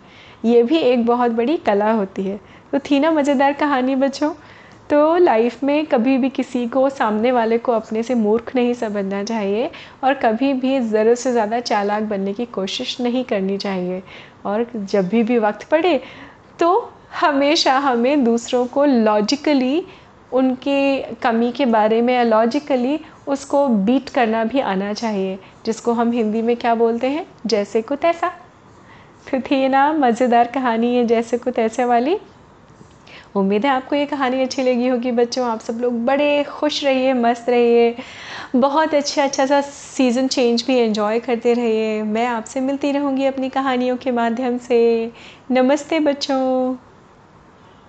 ये 0.46 0.64
भी 0.64 0.78
एक 0.78 1.06
बहुत 1.06 1.32
बड़ी 1.32 1.58
कला 1.58 1.92
होती 1.92 2.24
है। 2.24 2.40
तो 2.72 2.80
थी 2.82 3.00
ना 3.00 3.12
मज़ेदार 3.12 3.54
कहानी 3.54 3.96
बच्चों? 3.96 4.34
तो 4.90 5.16
लाइफ 5.18 5.64
में 5.64 5.86
कभी 5.86 6.18
भी 6.18 6.30
किसी 6.30 6.66
को 6.68 6.90
सामने 6.90 7.32
वाले 7.32 7.58
को 7.58 7.72
अपने 7.72 8.04
से 8.04 8.16
मूर्ख 8.16 8.56
नहीं 8.56 8.74
समझना 8.74 9.24
चाहिए 9.24 9.70
और 10.04 10.14
कभी 10.14 10.54
भी 10.54 10.80
ज़रूरत 10.80 11.18
से 11.18 11.32
ज़्यादा 11.32 11.60
चालाक 11.60 12.04
बनने 12.04 12.34
की 12.34 12.46
कोशिश 12.48 13.00
नहीं 13.02 13.24
करनी 13.24 13.58
चाहिए। 13.58 14.02
और 14.46 14.66
जब 14.76 15.08
भी 15.10 15.24
भी 15.24 15.38
वक्त 15.38 15.64
पड़े 15.64 16.00
तो 16.60 16.92
हमेशा 17.22 17.78
हमें 17.78 18.24
दूसरों 18.24 18.66
को 18.68 18.86
लॉजिकली 18.86 19.84
उनकी 20.32 21.02
कमी 21.22 21.52
के 21.52 21.66
बारे 21.68 22.02
में 22.02 22.24
लॉजिकली 22.26 23.00
उसको 23.28 23.68
बीट 23.68 24.10
करना 24.10 24.44
भी 24.44 24.60
आना 24.62 24.94
चाहिए, 24.94 25.38
जिसको 25.66 25.94
हम 25.94 26.12
हिंदी 26.12 26.42
में 26.42 26.56
क्या 26.58 26.76
बोलते 26.76 27.08
हैं? 27.08 27.26
जैसे 27.46 27.82
को 27.82 27.96
तैसा 27.98 28.32
थी 29.38 29.68
ना, 29.68 29.94
मज़ेदार 29.94 30.48
कहानी 30.48 30.96
है, 30.96 31.06
जैसे 31.06 31.38
को 31.38 31.52
तैसे 31.52 31.86
वाली। 31.86 32.18
उम्मीद 33.36 33.66
है 33.66 33.72
आपको 33.72 33.96
ये 33.96 34.06
कहानी 34.06 34.42
अच्छी 34.42 34.64
लगी 34.64 34.88
होगी, 34.88 35.12
बच्चों, 35.12 35.48
आप 35.48 35.60
सब 35.60 35.74
लोग 35.74 36.06
बड़े 36.06 36.44
खुश 36.44 36.84
रहिए, 36.84 37.14
मस्त 37.14 37.50
रहिए। 37.50 37.96
बहुत 38.56 38.94
अच्छा 38.94 39.24
अच्छा 39.24 39.46
सा 39.46 39.62
सीज़न 39.62 40.28
चेंज 40.28 40.64
भी 40.68 40.76
एंजॉय 40.76 41.20
करते 41.20 41.54
रहिए। 41.54 42.04
मैं 42.04 42.28
आपसे 42.28 42.60
मिलती 42.60 42.92
रहूँगी 42.92 43.26
अपनी 43.26 43.50
कहानियों 43.50 43.98
के 43.98 44.12
माध्यम 44.12 44.58
से। 44.58 45.12
नमस्ते 45.52 46.00
बच्चों। 46.00 46.76